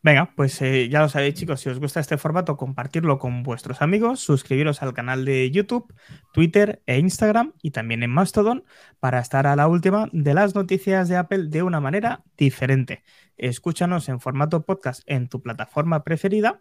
Venga, 0.00 0.32
pues 0.34 0.62
eh, 0.62 0.88
ya 0.88 1.00
lo 1.00 1.08
sabéis, 1.10 1.34
chicos. 1.34 1.60
Si 1.60 1.68
os 1.68 1.78
gusta 1.78 2.00
este 2.00 2.16
formato, 2.16 2.56
compartirlo 2.56 3.18
con 3.18 3.42
vuestros 3.42 3.82
amigos, 3.82 4.20
suscribiros 4.20 4.80
al 4.80 4.94
canal 4.94 5.26
de 5.26 5.50
YouTube, 5.50 5.92
Twitter 6.32 6.82
e 6.86 6.98
Instagram 6.98 7.52
y 7.60 7.72
también 7.72 8.02
en 8.02 8.10
Mastodon 8.10 8.64
para 9.00 9.18
estar 9.18 9.46
a 9.46 9.56
la 9.56 9.68
última 9.68 10.08
de 10.12 10.32
las 10.32 10.54
noticias 10.54 11.08
de 11.08 11.16
Apple 11.16 11.48
de 11.48 11.62
una 11.62 11.80
manera 11.80 12.22
diferente. 12.38 13.02
Escúchanos 13.36 14.08
en 14.08 14.20
formato 14.20 14.64
podcast 14.64 15.02
en 15.04 15.28
tu 15.28 15.42
plataforma 15.42 16.02
preferida 16.02 16.60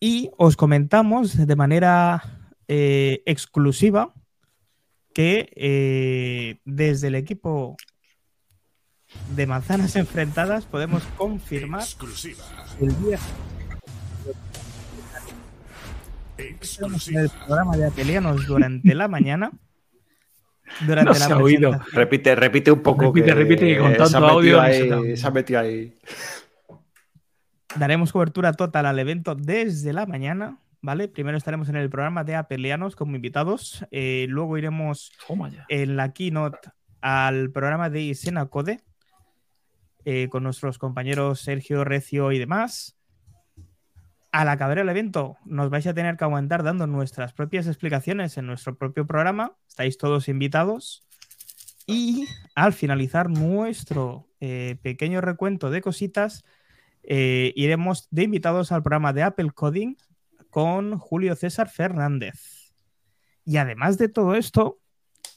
y 0.00 0.30
os 0.38 0.56
comentamos 0.56 1.46
de 1.46 1.56
manera 1.56 2.50
eh, 2.66 3.22
exclusiva 3.26 4.12
que 5.14 5.50
eh, 5.54 6.60
desde 6.64 7.08
el 7.08 7.14
equipo 7.14 7.76
de 9.34 9.46
manzanas 9.46 9.96
enfrentadas 9.96 10.64
podemos 10.66 11.02
confirmar 11.16 11.80
Exclusiva. 11.82 12.44
el 12.80 12.88
día 13.04 13.18
Exclusiva. 16.38 17.22
el 17.22 17.30
programa 17.30 17.76
de 17.76 17.86
Apelianos 17.86 18.46
durante 18.46 18.94
la 18.94 19.08
mañana. 19.08 19.50
Durante 20.86 21.12
No 21.12 21.18
la 21.18 21.26
se 21.26 21.32
ha 21.32 21.38
oído. 21.38 21.80
Repite, 21.92 22.34
repite 22.34 22.70
un 22.72 22.82
poco. 22.82 23.04
Repite, 23.06 23.32
repite, 23.34 23.66
que 23.66 23.78
con 23.78 23.94
tanto 23.96 24.18
audio 24.18 24.60
ahí- 24.60 24.82
se 24.88 24.92
ha 24.92 24.98
oído. 24.98 25.16
se 25.16 25.26
ha 25.26 25.30
metido 25.30 25.60
ahí. 25.60 25.96
Daremos 27.76 28.12
cobertura 28.12 28.52
total 28.52 28.86
al 28.86 28.98
evento 28.98 29.34
desde 29.34 29.92
la 29.92 30.06
mañana, 30.06 30.58
¿vale? 30.82 31.08
Primero 31.08 31.38
estaremos 31.38 31.68
en 31.68 31.76
el 31.76 31.88
programa 31.88 32.24
de 32.24 32.34
Apelianos 32.34 32.96
como 32.96 33.16
invitados. 33.16 33.86
eh, 33.90 34.26
luego 34.28 34.58
iremos 34.58 35.12
en 35.68 35.96
la 35.96 36.12
keynote 36.12 36.58
al 37.00 37.50
programa 37.50 37.88
de 37.88 38.02
Isena 38.02 38.46
Code 38.46 38.80
eh, 40.08 40.28
con 40.28 40.44
nuestros 40.44 40.78
compañeros 40.78 41.40
Sergio, 41.40 41.82
Recio 41.82 42.30
y 42.30 42.38
demás. 42.38 42.96
Al 44.30 44.48
acabar 44.48 44.78
el 44.78 44.88
evento, 44.88 45.36
nos 45.44 45.68
vais 45.68 45.84
a 45.88 45.94
tener 45.94 46.16
que 46.16 46.22
aguantar 46.22 46.62
dando 46.62 46.86
nuestras 46.86 47.32
propias 47.32 47.66
explicaciones 47.66 48.38
en 48.38 48.46
nuestro 48.46 48.78
propio 48.78 49.04
programa. 49.04 49.56
Estáis 49.66 49.98
todos 49.98 50.28
invitados. 50.28 51.04
Y 51.88 52.28
al 52.54 52.72
finalizar 52.72 53.28
nuestro 53.30 54.28
eh, 54.38 54.76
pequeño 54.80 55.20
recuento 55.22 55.70
de 55.70 55.80
cositas, 55.80 56.44
eh, 57.02 57.52
iremos 57.56 58.06
de 58.12 58.22
invitados 58.22 58.70
al 58.70 58.84
programa 58.84 59.12
de 59.12 59.24
Apple 59.24 59.50
Coding 59.50 59.96
con 60.50 60.98
Julio 60.98 61.34
César 61.34 61.68
Fernández. 61.68 62.72
Y 63.44 63.56
además 63.56 63.98
de 63.98 64.08
todo 64.08 64.36
esto, 64.36 64.78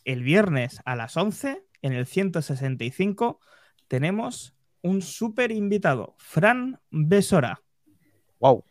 el 0.05 0.21
viernes 0.21 0.79
a 0.85 0.95
las 0.95 1.17
11, 1.17 1.65
en 1.81 1.93
el 1.93 2.05
165, 2.05 3.39
tenemos 3.87 4.53
un 4.83 5.01
súper 5.01 5.51
invitado, 5.51 6.15
Fran 6.17 6.79
Besora. 6.89 7.61
Wow. 8.39 8.63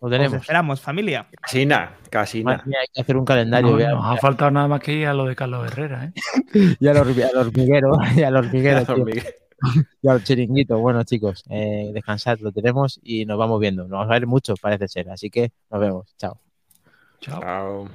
Lo 0.00 0.06
Os 0.06 0.10
tenemos. 0.10 0.34
esperamos, 0.40 0.80
familia. 0.80 1.28
Casi 1.40 1.64
nada, 1.64 1.96
casi 2.10 2.42
nada. 2.42 2.64
hay 2.66 2.86
que 2.92 3.00
hacer 3.00 3.16
un 3.16 3.24
calendario. 3.24 3.78
No, 3.78 3.96
nos 3.96 4.04
ha 4.06 4.16
faltado 4.16 4.50
nada 4.50 4.66
más 4.66 4.80
que 4.80 4.92
ir 4.94 5.06
a 5.06 5.14
lo 5.14 5.26
de 5.26 5.36
Carlos 5.36 5.64
Herrera, 5.66 6.06
¿eh? 6.06 6.12
Y 6.80 6.88
al 6.88 6.96
hormi- 6.96 7.22
al 7.22 7.36
hormiguero, 7.36 7.92
y 8.16 8.22
al 8.22 8.36
hormiguero, 8.36 8.84
tío, 8.94 9.04
Miguel. 9.04 9.24
y 10.02 10.08
al 10.08 10.24
chiringuito. 10.24 10.76
Bueno, 10.80 11.04
chicos, 11.04 11.44
eh, 11.48 11.92
descansad, 11.94 12.38
lo 12.40 12.50
tenemos 12.50 12.98
y 13.04 13.24
nos 13.26 13.38
vamos 13.38 13.60
viendo. 13.60 13.82
Nos 13.82 13.90
vamos 13.92 14.06
a 14.10 14.14
ver 14.14 14.26
mucho, 14.26 14.54
parece 14.60 14.88
ser. 14.88 15.08
Así 15.10 15.30
que 15.30 15.52
nos 15.70 15.80
vemos. 15.80 16.16
Chao. 16.16 16.40
Chao. 17.20 17.40
Chao. 17.40 17.88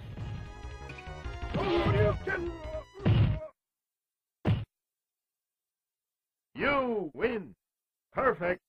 You 6.58 7.12
win. 7.14 7.56
Perfect. 8.14 8.62